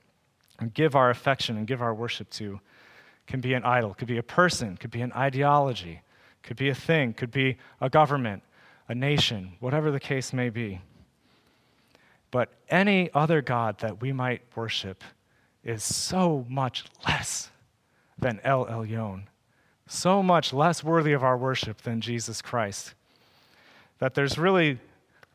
and 0.58 0.74
give 0.74 0.94
our 0.94 1.10
affection 1.10 1.56
and 1.56 1.66
give 1.66 1.80
our 1.80 1.94
worship 1.94 2.30
to 2.30 2.60
can 3.26 3.40
be 3.40 3.54
an 3.54 3.64
idol, 3.64 3.94
could 3.94 4.08
be 4.08 4.18
a 4.18 4.22
person, 4.22 4.76
could 4.76 4.90
be 4.90 5.00
an 5.02 5.12
ideology, 5.12 6.02
could 6.42 6.56
be 6.56 6.68
a 6.68 6.74
thing, 6.74 7.12
could 7.12 7.30
be 7.30 7.56
a 7.80 7.88
government, 7.88 8.42
a 8.88 8.94
nation, 8.94 9.52
whatever 9.60 9.90
the 9.90 10.00
case 10.00 10.32
may 10.32 10.50
be. 10.50 10.80
But 12.32 12.52
any 12.68 13.10
other 13.14 13.40
God 13.40 13.78
that 13.78 14.00
we 14.00 14.12
might 14.12 14.42
worship 14.56 15.04
is 15.62 15.84
so 15.84 16.44
much 16.48 16.84
less 17.06 17.50
than 18.18 18.40
El 18.42 18.66
Elyon, 18.66 19.24
so 19.86 20.22
much 20.22 20.52
less 20.52 20.82
worthy 20.82 21.12
of 21.12 21.22
our 21.22 21.36
worship 21.36 21.82
than 21.82 22.00
Jesus 22.00 22.42
Christ, 22.42 22.94
that 23.98 24.14
there's 24.14 24.38
really 24.38 24.78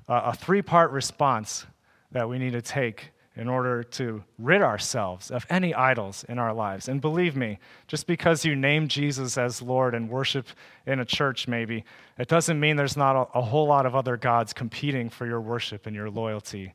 a, 0.07 0.33
three 0.33 0.61
part 0.61 0.91
response 0.91 1.65
that 2.11 2.29
we 2.29 2.37
need 2.37 2.53
to 2.53 2.61
take 2.61 3.11
in 3.35 3.49
order 3.49 3.83
to 3.83 4.23
rid 4.39 4.61
ourselves 4.61 5.29
of 5.29 5.45
any 5.49 5.73
idols 5.73 6.23
in 6.29 6.39
our 6.39 6.53
lives. 6.53 6.87
And 6.87 7.01
believe 7.01 7.35
me, 7.35 7.59
just 7.87 8.07
because 8.07 8.45
you 8.45 8.55
name 8.55 8.87
Jesus 8.87 9.37
as 9.37 9.61
Lord 9.61 9.93
and 9.93 10.09
worship 10.09 10.47
in 10.85 10.99
a 11.01 11.05
church, 11.05 11.47
maybe, 11.47 11.83
it 12.17 12.29
doesn't 12.29 12.59
mean 12.59 12.77
there's 12.77 12.95
not 12.95 13.15
a, 13.15 13.39
a, 13.39 13.41
whole 13.41 13.67
lot 13.67 13.85
of 13.85 13.93
other 13.93 14.15
gods 14.15 14.53
competing 14.53 15.09
for 15.09 15.25
your 15.25 15.41
worship 15.41 15.85
and 15.85 15.95
your 15.95 16.09
loyalty. 16.09 16.73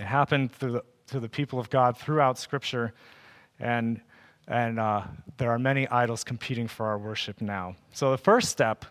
It 0.00 0.04
happened 0.04 0.58
to 0.58 0.68
the, 0.68 0.84
to 1.08 1.20
the 1.20 1.28
people 1.28 1.60
of 1.60 1.70
God 1.70 1.96
throughout 1.96 2.38
Scripture, 2.38 2.92
and, 3.60 4.00
and 4.48 4.80
uh, 4.80 5.04
there 5.36 5.52
are 5.52 5.60
many 5.60 5.86
idols 5.88 6.24
competing 6.24 6.66
for 6.66 6.86
our 6.86 6.98
worship 6.98 7.40
now. 7.40 7.76
So 7.92 8.10
the 8.10 8.18
first 8.18 8.48
step 8.48 8.84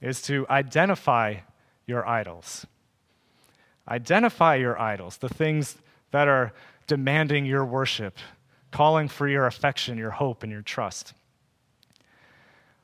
is 0.00 0.22
to 0.22 0.46
identify 0.48 1.38
your 1.88 2.06
idols. 2.06 2.66
Identify 3.88 4.56
your 4.56 4.78
idols, 4.78 5.16
the 5.16 5.28
things 5.28 5.78
that 6.10 6.28
are 6.28 6.52
demanding 6.86 7.46
your 7.46 7.64
worship, 7.64 8.18
calling 8.70 9.08
for 9.08 9.26
your 9.26 9.46
affection, 9.46 9.96
your 9.96 10.10
hope, 10.10 10.42
and 10.42 10.52
your 10.52 10.62
trust. 10.62 11.14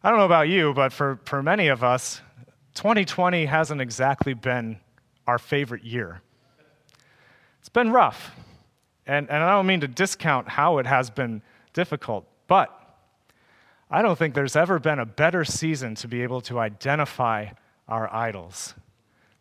I 0.02 0.08
don't 0.08 0.18
know 0.18 0.24
about 0.24 0.48
you, 0.48 0.72
but 0.74 0.92
for, 0.92 1.20
for 1.24 1.42
many 1.42 1.68
of 1.68 1.84
us, 1.84 2.20
2020 2.74 3.46
hasn't 3.46 3.80
exactly 3.80 4.34
been 4.34 4.78
our 5.26 5.38
favorite 5.38 5.84
year. 5.84 6.22
It's 7.60 7.68
been 7.68 7.92
rough. 7.92 8.32
And, 9.06 9.28
and 9.30 9.42
I 9.42 9.50
don't 9.50 9.66
mean 9.66 9.80
to 9.80 9.88
discount 9.88 10.48
how 10.48 10.78
it 10.78 10.86
has 10.86 11.10
been 11.10 11.42
difficult, 11.74 12.26
but 12.46 12.70
I 13.90 14.00
don't 14.00 14.18
think 14.18 14.34
there's 14.34 14.56
ever 14.56 14.78
been 14.78 14.98
a 14.98 15.06
better 15.06 15.44
season 15.44 15.94
to 15.96 16.08
be 16.08 16.22
able 16.22 16.40
to 16.42 16.58
identify 16.58 17.48
our 17.86 18.12
idols 18.12 18.74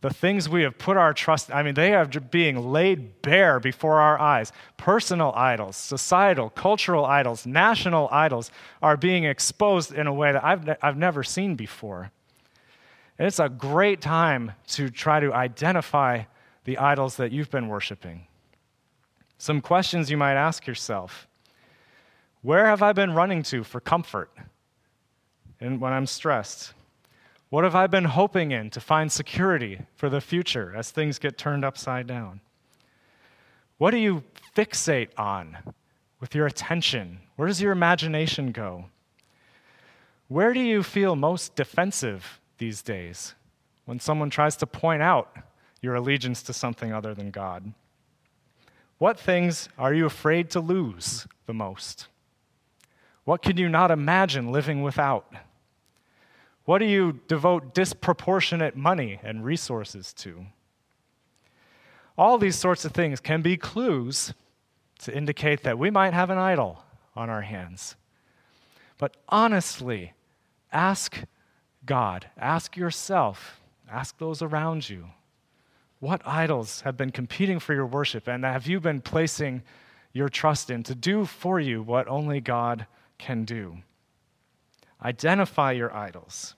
the 0.03 0.13
things 0.13 0.49
we 0.49 0.63
have 0.63 0.77
put 0.77 0.97
our 0.97 1.13
trust 1.13 1.49
i 1.49 1.63
mean 1.63 1.75
they 1.75 1.93
are 1.93 2.05
being 2.05 2.57
laid 2.73 3.21
bare 3.21 3.57
before 3.57 4.01
our 4.01 4.19
eyes. 4.19 4.51
Personal 4.75 5.31
idols 5.33 5.77
societal 5.77 6.49
cultural 6.49 7.05
idols 7.05 7.45
national 7.45 8.09
idols 8.11 8.51
are 8.81 8.97
being 8.97 9.23
exposed 9.23 9.93
in 9.93 10.05
a 10.05 10.13
way 10.13 10.33
that 10.33 10.43
i've, 10.43 10.69
I've 10.81 10.97
never 10.97 11.23
seen 11.23 11.55
before. 11.55 12.11
And 13.17 13.27
it's 13.27 13.39
a 13.39 13.47
great 13.47 14.01
time 14.01 14.51
to 14.75 14.89
try 14.89 15.21
to 15.21 15.33
identify 15.33 16.23
the 16.65 16.77
idols 16.77 17.15
that 17.15 17.31
you've 17.31 17.51
been 17.51 17.69
worshiping. 17.69 18.27
Some 19.37 19.61
questions 19.61 20.11
you 20.11 20.17
might 20.17 20.35
ask 20.35 20.67
yourself. 20.67 21.27
Where 22.41 22.65
have 22.65 22.81
i 22.81 22.91
been 22.91 23.13
running 23.13 23.41
to 23.43 23.63
for 23.63 23.79
comfort? 23.79 24.31
And 25.61 25.79
when 25.79 25.93
i'm 25.93 26.07
stressed 26.07 26.73
what 27.53 27.63
have 27.63 27.75
I 27.75 27.85
been 27.85 28.05
hoping 28.05 28.51
in 28.51 28.71
to 28.71 28.79
find 28.79 29.11
security 29.11 29.77
for 29.93 30.09
the 30.09 30.21
future 30.21 30.73
as 30.75 30.89
things 30.89 31.19
get 31.19 31.37
turned 31.37 31.63
upside 31.63 32.07
down? 32.07 32.41
What 33.77 33.91
do 33.91 33.97
you 33.97 34.23
fixate 34.57 35.09
on 35.19 35.59
with 36.19 36.33
your 36.33 36.47
attention? 36.47 37.19
Where 37.35 37.47
does 37.47 37.61
your 37.61 37.71
imagination 37.71 38.53
go? 38.53 38.85
Where 40.29 40.51
do 40.51 40.61
you 40.61 40.81
feel 40.81 41.15
most 41.15 41.53
defensive 41.53 42.39
these 42.57 42.81
days 42.81 43.35
when 43.85 43.99
someone 43.99 44.31
tries 44.31 44.55
to 44.55 44.65
point 44.65 45.03
out 45.03 45.37
your 45.79 45.93
allegiance 45.93 46.41
to 46.41 46.53
something 46.53 46.91
other 46.91 47.13
than 47.13 47.29
God? 47.29 47.71
What 48.97 49.19
things 49.19 49.69
are 49.77 49.93
you 49.93 50.07
afraid 50.07 50.49
to 50.49 50.59
lose 50.59 51.27
the 51.45 51.53
most? 51.53 52.07
What 53.25 53.43
can 53.43 53.57
you 53.57 53.69
not 53.69 53.91
imagine 53.91 54.51
living 54.51 54.81
without? 54.81 55.31
What 56.65 56.79
do 56.79 56.85
you 56.85 57.19
devote 57.27 57.73
disproportionate 57.73 58.75
money 58.75 59.19
and 59.23 59.43
resources 59.43 60.13
to? 60.13 60.45
All 62.17 62.37
these 62.37 62.57
sorts 62.57 62.85
of 62.85 62.91
things 62.91 63.19
can 63.19 63.41
be 63.41 63.57
clues 63.57 64.33
to 64.99 65.15
indicate 65.15 65.63
that 65.63 65.77
we 65.77 65.89
might 65.89 66.13
have 66.13 66.29
an 66.29 66.37
idol 66.37 66.83
on 67.15 67.29
our 67.29 67.41
hands. 67.41 67.95
But 68.97 69.17
honestly, 69.27 70.13
ask 70.71 71.17
God, 71.85 72.27
ask 72.37 72.77
yourself, 72.77 73.61
ask 73.91 74.17
those 74.17 74.41
around 74.41 74.89
you 74.89 75.07
what 75.99 76.21
idols 76.25 76.81
have 76.81 76.97
been 76.97 77.11
competing 77.11 77.59
for 77.59 77.73
your 77.73 77.85
worship 77.85 78.27
and 78.27 78.43
have 78.43 78.67
you 78.67 78.79
been 78.79 78.99
placing 78.99 79.63
your 80.11 80.27
trust 80.27 80.69
in 80.69 80.83
to 80.83 80.93
do 80.93 81.25
for 81.25 81.59
you 81.59 81.81
what 81.81 82.07
only 82.09 82.41
God 82.41 82.85
can 83.17 83.45
do? 83.45 83.77
Identify 85.03 85.73
your 85.73 85.93
idols. 85.93 86.55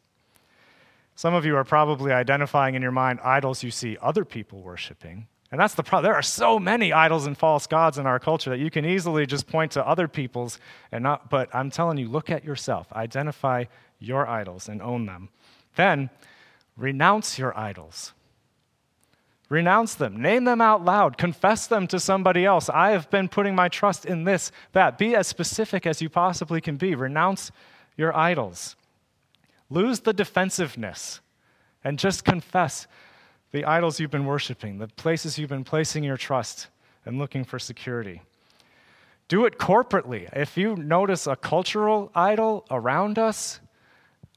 Some 1.16 1.34
of 1.34 1.46
you 1.46 1.56
are 1.56 1.64
probably 1.64 2.12
identifying 2.12 2.76
in 2.76 2.82
your 2.82 2.92
mind 2.92 3.20
idols 3.24 3.64
you 3.64 3.72
see 3.72 3.98
other 4.02 4.26
people 4.26 4.62
worshiping. 4.62 5.28
And 5.52 5.62
that's 5.62 5.76
the 5.76 5.84
problem. 5.84 6.10
There 6.10 6.16
are 6.16 6.22
so 6.22 6.60
many 6.60 6.92
idols 6.92 7.26
and 7.26 7.38
false 7.38 7.68
gods 7.68 7.98
in 7.98 8.06
our 8.06 8.20
culture 8.20 8.50
that 8.50 8.60
you 8.60 8.70
can 8.70 8.84
easily 8.84 9.26
just 9.26 9.48
point 9.48 9.72
to 9.74 9.88
other 9.88 10.08
people's 10.08 10.60
and 10.92 11.04
not, 11.04 11.30
but 11.30 11.54
I'm 11.54 11.72
telling 11.72 11.98
you, 11.98 12.10
look 12.10 12.30
at 12.30 12.44
yourself. 12.44 12.92
Identify 12.92 13.66
your 14.00 14.28
idols 14.28 14.68
and 14.68 14.82
own 14.82 15.06
them. 15.06 15.30
Then 15.76 16.10
renounce 16.76 17.40
your 17.40 17.58
idols. 17.58 18.14
Renounce 19.48 19.96
them. 19.96 20.22
Name 20.22 20.44
them 20.44 20.60
out 20.60 20.84
loud. 20.84 21.18
Confess 21.18 21.68
them 21.68 21.88
to 21.88 22.00
somebody 22.00 22.46
else. 22.46 22.68
I 22.68 22.92
have 22.92 23.10
been 23.10 23.30
putting 23.30 23.56
my 23.56 23.70
trust 23.70 24.06
in 24.06 24.24
this, 24.24 24.52
that. 24.72 24.98
Be 24.98 25.16
as 25.16 25.28
specific 25.28 25.86
as 25.86 26.02
you 26.02 26.10
possibly 26.10 26.60
can 26.60 26.78
be. 26.78 26.96
Renounce 26.96 27.52
your 27.98 28.16
idols. 28.16 28.76
Lose 29.70 30.02
the 30.02 30.14
defensiveness 30.14 31.22
and 31.84 31.98
just 32.00 32.24
confess 32.24 32.88
the 33.52 33.66
idols 33.66 34.00
you've 34.00 34.12
been 34.12 34.26
worshiping, 34.26 34.80
the 34.80 34.88
places 34.88 35.38
you've 35.38 35.50
been 35.50 35.64
placing 35.64 36.04
your 36.04 36.18
trust 36.18 36.68
and 37.06 37.18
looking 37.18 37.44
for 37.44 37.60
security. 37.60 38.22
Do 39.28 39.46
it 39.46 39.58
corporately. 39.58 40.30
If 40.34 40.58
you 40.58 40.76
notice 40.76 41.26
a 41.26 41.36
cultural 41.36 42.12
idol 42.14 42.66
around 42.70 43.18
us, 43.18 43.60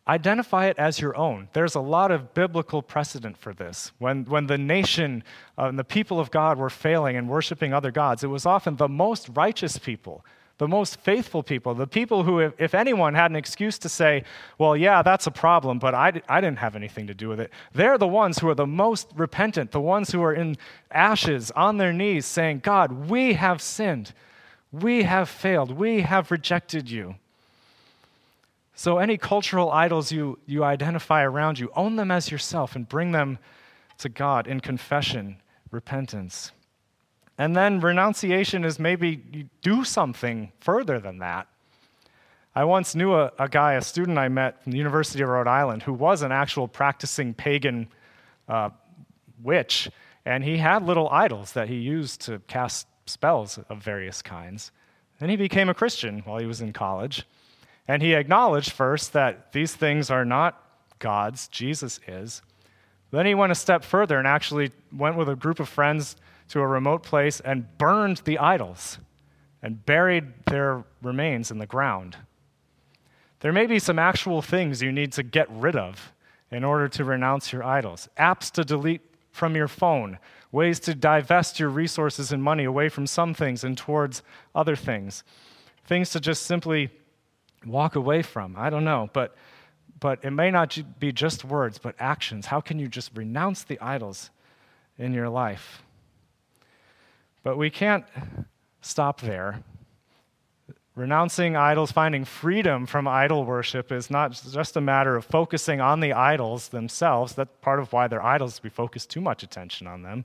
identify 0.07 0.67
it 0.67 0.79
as 0.79 1.01
your 1.01 1.15
own. 1.17 1.49
There's 1.53 1.75
a 1.75 1.81
lot 1.81 2.11
of 2.11 2.33
biblical 2.33 2.81
precedent 2.81 3.37
for 3.37 3.53
this. 3.53 3.93
When, 3.99 4.25
when 4.25 4.47
the 4.47 4.57
nation 4.57 5.23
uh, 5.59 5.65
and 5.65 5.79
the 5.79 5.85
people 5.85 6.19
of 6.19 6.31
God 6.31 6.57
were 6.57 6.71
failing 6.71 7.17
and 7.17 7.29
worshiping 7.29 7.75
other 7.75 7.91
gods, 7.91 8.25
it 8.25 8.29
was 8.29 8.47
often 8.47 8.77
the 8.77 8.89
most 8.89 9.29
righteous 9.35 9.77
people 9.79 10.25
the 10.59 10.69
most 10.69 11.01
faithful 11.01 11.43
people, 11.43 11.73
the 11.75 11.87
people 11.87 12.25
who, 12.25 12.41
if, 12.41 12.75
anyone 12.75 13.15
had 13.15 13.31
an 13.31 13.37
excuse 13.37 13.79
to 13.79 13.89
say, 13.89 14.25
well, 14.59 14.77
yeah, 14.77 15.03
that's 15.03 15.29
a 15.29 15.31
problem, 15.31 15.79
but 15.79 15.95
I, 15.95 16.21
I 16.29 16.41
didn't 16.41 16.59
have 16.59 16.75
anything 16.75 17.07
to 17.07 17.15
do 17.15 17.29
with 17.29 17.39
it, 17.41 17.53
they're 17.73 17.97
the 17.97 18.09
ones 18.09 18.41
who 18.41 18.49
are 18.49 18.57
the 18.57 18.67
most 18.67 19.09
repentant, 19.15 19.71
the 19.71 19.81
ones 19.81 20.11
who 20.11 20.23
are 20.23 20.35
in 20.35 20.57
ashes 20.91 21.53
on 21.53 21.77
their 21.77 21.93
knees 21.93 22.27
saying, 22.27 22.61
God, 22.61 23.09
we 23.09 23.35
have 23.35 23.63
sinned. 23.63 24.13
We 24.73 25.05
have 25.05 25.29
failed. 25.29 25.71
We 25.71 26.03
have 26.03 26.31
rejected 26.31 26.91
you. 26.91 27.15
So, 28.75 28.99
any 28.99 29.17
cultural 29.17 29.73
idols 29.73 30.13
you, 30.13 30.39
you 30.47 30.63
identify 30.63 31.25
around 31.25 31.59
you, 31.59 31.71
own 31.75 31.97
them 31.97 32.13
as 32.13 32.31
yourself 32.31 32.77
and 32.77 32.89
bring 32.89 33.11
them 33.11 33.39
to 33.99 34.09
God 34.09 34.47
in 34.47 34.61
confession, 34.61 35.39
repentance. 35.73 36.53
And 37.39 37.57
then 37.57 37.81
renunciation 37.81 38.65
is 38.65 38.81
maybe 38.81 39.23
you 39.33 39.49
do 39.63 39.85
something 39.85 40.51
further 40.59 40.99
than 40.99 41.19
that. 41.19 41.47
I 42.55 42.65
once 42.65 42.97
knew 42.97 43.15
a, 43.15 43.31
a, 43.39 43.49
guy, 43.49 43.75
a 43.75 43.83
student 43.83 44.19
I 44.19 44.29
met 44.29 44.61
from 44.63 44.73
the 44.73 44.79
University 44.79 45.23
of 45.23 45.29
Rhode 45.29 45.47
Island, 45.47 45.85
who 45.85 45.93
was 45.93 46.23
an 46.23 46.33
actual 46.33 46.67
practicing 46.67 47.33
pagan 47.33 47.87
uh, 48.49 48.71
witch, 49.41 49.89
and 50.25 50.43
he 50.43 50.57
had 50.57 50.83
little 50.83 51.09
idols 51.11 51.53
that 51.53 51.69
he 51.69 51.77
used 51.77 52.21
to 52.23 52.41
cast 52.49 52.89
spells 53.07 53.59
of 53.69 53.79
various 53.79 54.21
kinds. 54.23 54.73
Then 55.21 55.31
he 55.31 55.37
became 55.37 55.69
a 55.69 55.75
Christian 55.75 56.21
while 56.25 56.39
he 56.39 56.47
was 56.47 56.61
in 56.61 56.73
college, 56.73 57.25
and 57.87 58.03
he 58.03 58.15
acknowledged 58.15 58.73
first 58.73 59.13
that 59.13 59.53
these 59.53 59.77
things 59.77 60.11
are 60.11 60.25
not 60.25 60.61
gods, 60.99 61.47
Jesus 61.49 62.01
is. 62.09 62.43
Then 63.13 63.25
he 63.25 63.35
went 63.35 63.53
a 63.53 63.55
step 63.55 63.85
further 63.85 64.19
and 64.19 64.27
actually 64.27 64.73
went 64.93 65.17
with 65.17 65.29
a 65.29 65.37
group 65.37 65.61
of 65.61 65.69
friends 65.69 66.17
to 66.49 66.61
a 66.61 66.67
remote 66.67 67.03
place 67.03 67.41
and 67.41 67.67
burned 67.79 68.19
the 68.19 68.39
idols 68.39 68.99
and 69.63 69.85
buried 69.85 70.45
their 70.47 70.85
remains 71.03 71.51
in 71.51 71.59
the 71.59 71.67
ground. 71.67 72.17
There 73.41 73.53
may 73.53 73.67
be 73.67 73.79
some 73.79 73.99
actual 73.99 74.43
things 74.43 74.83
you 74.83 74.93
need 74.93 75.13
to 75.13 75.23
get 75.23 75.49
rid 75.51 75.77
of 75.77 76.13
in 76.51 76.65
order 76.65 76.89
to 76.89 77.05
renounce 77.05 77.53
your 77.53 77.63
idols 77.63 78.09
apps 78.19 78.51
to 78.53 78.65
delete 78.65 79.03
from 79.31 79.55
your 79.55 79.69
phone, 79.69 80.19
ways 80.51 80.81
to 80.81 80.95
divest 80.95 81.61
your 81.61 81.69
resources 81.69 82.33
and 82.33 82.43
money 82.43 82.65
away 82.65 82.89
from 82.89 83.07
some 83.07 83.35
things 83.35 83.63
and 83.63 83.77
towards 83.77 84.23
other 84.55 84.75
things, 84.75 85.23
things 85.85 86.11
to 86.11 86.21
just 86.21 86.45
simply 86.45 86.91
walk 87.67 87.95
away 87.95 88.23
from. 88.23 88.55
I 88.57 88.71
don't 88.71 88.85
know, 88.85 89.11
but, 89.13 89.37
but 90.01 90.25
it 90.25 90.31
may 90.31 90.51
not 90.51 90.77
be 90.99 91.13
just 91.13 91.45
words, 91.45 91.79
but 91.79 91.95
actions. 91.99 92.47
How 92.47 92.61
can 92.61 92.79
you 92.79 92.89
just 92.89 93.17
renounce 93.17 93.65
the 93.65 93.79
idols 93.81 94.31
in 94.99 95.13
your 95.13 95.29
life? 95.29 95.83
But 97.43 97.57
we 97.57 97.71
can't 97.71 98.05
stop 98.81 99.21
there. 99.21 99.63
Renouncing 100.95 101.55
idols, 101.57 101.93
finding 101.93 102.25
freedom 102.25 102.85
from 102.85 103.07
idol 103.07 103.45
worship 103.45 103.93
is 103.93 104.11
not 104.11 104.33
just 104.33 104.77
a 104.77 104.81
matter 104.81 105.15
of 105.15 105.25
focusing 105.25 105.81
on 105.81 106.01
the 106.01 106.13
idols 106.13 106.69
themselves. 106.69 107.35
That's 107.35 107.55
part 107.61 107.79
of 107.79 107.93
why 107.93 108.09
they're 108.09 108.25
idols. 108.25 108.61
We 108.65 108.71
focus 108.71 109.07
too 109.07 109.21
much 109.21 109.45
attention 109.45 109.87
on 109.87 110.03
them. 110.03 110.25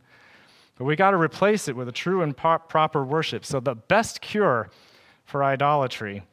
But 0.75 0.85
we 0.85 0.95
got 0.95 1.11
to 1.11 1.17
replace 1.17 1.67
it 1.67 1.75
with 1.75 1.87
a 1.87 1.91
true 1.91 2.23
and 2.23 2.35
proper 2.35 3.05
worship. 3.05 3.45
So, 3.45 3.59
the 3.59 3.75
best 3.75 4.21
cure 4.21 4.71
for 5.25 5.43
idolatry 5.43 6.23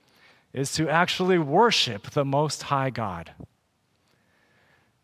is 0.54 0.72
to 0.72 0.88
actually 0.88 1.38
worship 1.38 2.10
the 2.10 2.24
Most 2.24 2.64
High 2.64 2.90
God. 2.90 3.32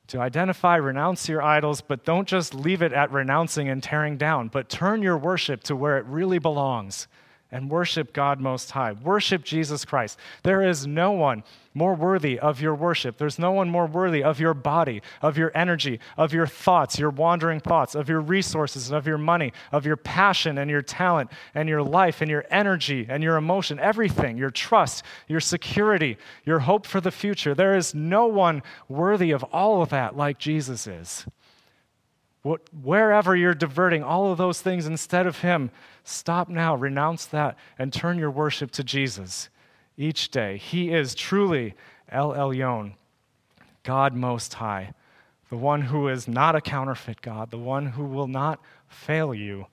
To 0.08 0.20
identify, 0.20 0.76
renounce 0.76 1.28
your 1.28 1.42
idols, 1.42 1.80
but 1.80 2.04
don't 2.04 2.28
just 2.28 2.54
leave 2.54 2.80
it 2.80 2.92
at 2.92 3.10
renouncing 3.10 3.68
and 3.68 3.82
tearing 3.82 4.16
down, 4.16 4.48
but 4.48 4.68
turn 4.68 5.02
your 5.02 5.18
worship 5.18 5.64
to 5.64 5.74
where 5.74 5.98
it 5.98 6.04
really 6.06 6.38
belongs 6.38 7.08
and 7.52 7.70
worship 7.70 8.12
God 8.12 8.40
Most 8.40 8.70
High. 8.72 8.92
Worship 8.92 9.44
Jesus 9.44 9.84
Christ. 9.84 10.18
There 10.42 10.62
is 10.62 10.86
no 10.86 11.12
one 11.12 11.44
more 11.74 11.94
worthy 11.94 12.38
of 12.38 12.60
your 12.60 12.74
worship. 12.74 13.18
There's 13.18 13.38
no 13.38 13.52
one 13.52 13.68
more 13.68 13.86
worthy 13.86 14.24
of 14.24 14.40
your 14.40 14.54
body, 14.54 15.02
of 15.20 15.36
your 15.36 15.52
energy, 15.54 16.00
of 16.16 16.32
your 16.32 16.46
thoughts, 16.46 16.98
your 16.98 17.10
wandering 17.10 17.60
thoughts, 17.60 17.94
of 17.94 18.08
your 18.08 18.20
resources, 18.20 18.88
and 18.88 18.96
of 18.96 19.06
your 19.06 19.18
money, 19.18 19.52
of 19.72 19.84
your 19.84 19.96
passion 19.96 20.58
and 20.58 20.70
your 20.70 20.82
talent 20.82 21.30
and 21.54 21.68
your 21.68 21.82
life 21.82 22.22
and 22.22 22.30
your 22.30 22.46
energy 22.50 23.06
and 23.08 23.22
your 23.22 23.36
emotion, 23.36 23.78
everything, 23.78 24.38
your 24.38 24.50
trust, 24.50 25.04
your 25.28 25.40
security, 25.40 26.16
your 26.44 26.60
hope 26.60 26.86
for 26.86 27.00
the 27.00 27.10
future. 27.10 27.54
There 27.54 27.76
is 27.76 27.94
no 27.94 28.26
one 28.26 28.62
worthy 28.88 29.30
of 29.30 29.44
all 29.44 29.82
of 29.82 29.90
that 29.90 30.16
like 30.16 30.38
Jesus 30.38 30.86
is. 30.86 31.26
Wherever 32.82 33.34
you're 33.34 33.54
diverting 33.54 34.02
all 34.02 34.30
of 34.30 34.38
those 34.38 34.60
things 34.60 34.86
instead 34.86 35.26
of 35.26 35.40
Him, 35.40 35.70
stop 36.04 36.48
now, 36.48 36.76
renounce 36.76 37.26
that, 37.26 37.56
and 37.78 37.92
turn 37.92 38.18
your 38.18 38.30
worship 38.30 38.70
to 38.72 38.84
Jesus 38.84 39.48
each 39.96 40.30
day. 40.30 40.56
He 40.56 40.92
is 40.92 41.14
truly 41.14 41.74
El 42.08 42.34
Elyon, 42.34 42.94
God 43.82 44.14
Most 44.14 44.54
High, 44.54 44.94
the 45.50 45.56
one 45.56 45.82
who 45.82 46.08
is 46.08 46.28
not 46.28 46.54
a 46.54 46.60
counterfeit 46.60 47.20
God, 47.20 47.50
the 47.50 47.58
one 47.58 47.86
who 47.86 48.04
will 48.04 48.28
not 48.28 48.60
fail 48.88 49.34
you 49.34 49.66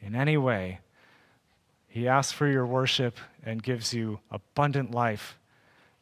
in 0.00 0.14
any 0.14 0.36
way. 0.36 0.80
He 1.88 2.08
asks 2.08 2.32
for 2.32 2.46
your 2.46 2.66
worship 2.66 3.18
and 3.44 3.62
gives 3.62 3.92
you 3.92 4.20
abundant 4.30 4.90
life 4.92 5.38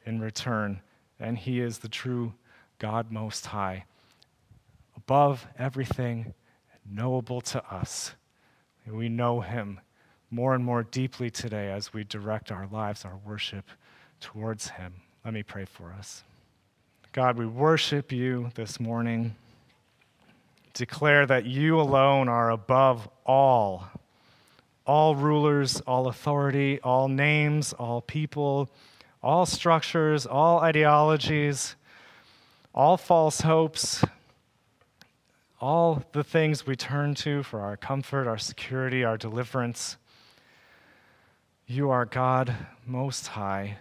in 0.07 0.21
return, 0.21 0.81
and 1.19 1.37
He 1.37 1.61
is 1.61 1.79
the 1.79 1.89
true 1.89 2.35
God 2.79 3.11
Most 3.11 3.47
High 3.47 3.87
above 5.07 5.49
everything 5.59 6.33
knowable 6.89 7.41
to 7.41 7.75
us. 7.75 8.13
We 8.87 9.09
know 9.09 9.41
him 9.41 9.81
more 10.31 10.55
and 10.55 10.65
more 10.65 10.85
deeply 10.85 11.29
today 11.29 11.73
as 11.73 11.93
we 11.93 12.05
direct 12.05 12.53
our 12.53 12.69
lives, 12.69 13.05
our 13.05 13.19
worship 13.27 13.65
towards 14.21 14.69
him. 14.69 14.95
Let 15.25 15.35
me 15.35 15.43
pray 15.43 15.65
for 15.65 15.93
us. 15.93 16.23
God, 17.13 17.37
we 17.37 17.47
worship 17.47 18.13
you 18.13 18.51
this 18.55 18.79
morning. 18.79 19.35
Declare 20.73 21.27
that 21.27 21.47
you 21.47 21.81
alone 21.81 22.29
are 22.29 22.51
above 22.51 23.09
all, 23.27 23.89
all 24.87 25.17
rulers, 25.17 25.81
all 25.81 26.07
authority, 26.07 26.79
all 26.83 27.09
names, 27.09 27.73
all 27.73 28.01
people, 28.01 28.71
all 29.21 29.47
structures, 29.47 30.27
all 30.27 30.61
ideologies, 30.61 31.75
all 32.73 32.97
false 32.97 33.41
hopes, 33.41 34.05
all 35.63 36.03
the 36.11 36.25
things 36.25 36.67
we 36.67 36.75
turn 36.75 37.15
to 37.15 37.45
for 37.45 37.61
our 37.61 37.77
comfort, 37.77 38.27
our 38.27 38.37
security, 38.37 39.05
our 39.05 39.17
deliverance. 39.17 39.97
You 41.69 41.91
are 41.91 42.05
God 42.05 42.53
most 42.85 43.29
high. 43.29 43.79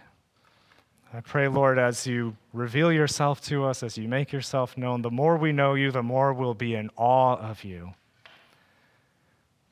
I 1.12 1.20
pray, 1.20 1.48
Lord, 1.48 1.80
as 1.80 2.06
you 2.06 2.36
reveal 2.52 2.92
yourself 2.92 3.42
to 3.46 3.64
us, 3.64 3.82
as 3.82 3.98
you 3.98 4.06
make 4.06 4.30
yourself 4.30 4.78
known, 4.78 5.02
the 5.02 5.10
more 5.10 5.36
we 5.36 5.50
know 5.50 5.74
you, 5.74 5.90
the 5.90 6.04
more 6.04 6.32
we'll 6.32 6.54
be 6.54 6.76
in 6.76 6.88
awe 6.96 7.34
of 7.34 7.64
you. 7.64 7.94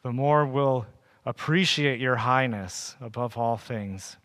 The 0.03 0.13
more 0.13 0.45
we'll 0.45 0.87
appreciate 1.25 2.01
your 2.01 2.17
highness 2.17 2.97
above 3.01 3.39
all 3.39 3.57
things. 3.57 4.17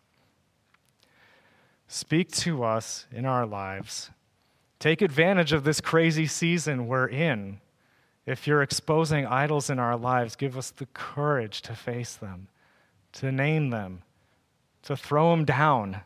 Speak 1.86 2.32
to 2.32 2.64
us 2.64 3.06
in 3.12 3.24
our 3.24 3.46
lives. 3.46 4.10
Take 4.80 5.00
advantage 5.02 5.52
of 5.52 5.62
this 5.62 5.80
crazy 5.80 6.26
season 6.26 6.88
we're 6.88 7.06
in 7.06 7.60
if 8.26 8.46
you're 8.46 8.62
exposing 8.62 9.24
idols 9.24 9.70
in 9.70 9.78
our 9.78 9.96
lives, 9.96 10.34
give 10.36 10.58
us 10.58 10.70
the 10.70 10.86
courage 10.86 11.62
to 11.62 11.74
face 11.74 12.14
them, 12.14 12.48
to 13.12 13.30
name 13.30 13.70
them, 13.70 14.02
to 14.82 14.96
throw 14.96 15.30
them 15.30 15.44
down, 15.44 16.02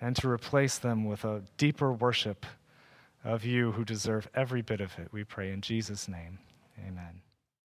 and 0.00 0.14
to 0.16 0.28
replace 0.28 0.78
them 0.78 1.06
with 1.06 1.24
a 1.24 1.42
deeper 1.56 1.92
worship 1.92 2.46
of 3.24 3.44
you 3.44 3.72
who 3.72 3.84
deserve 3.84 4.28
every 4.34 4.62
bit 4.62 4.80
of 4.80 4.98
it. 4.98 5.08
We 5.10 5.24
pray 5.24 5.50
in 5.50 5.60
Jesus' 5.60 6.08
name. 6.08 6.38
Amen. 6.86 7.22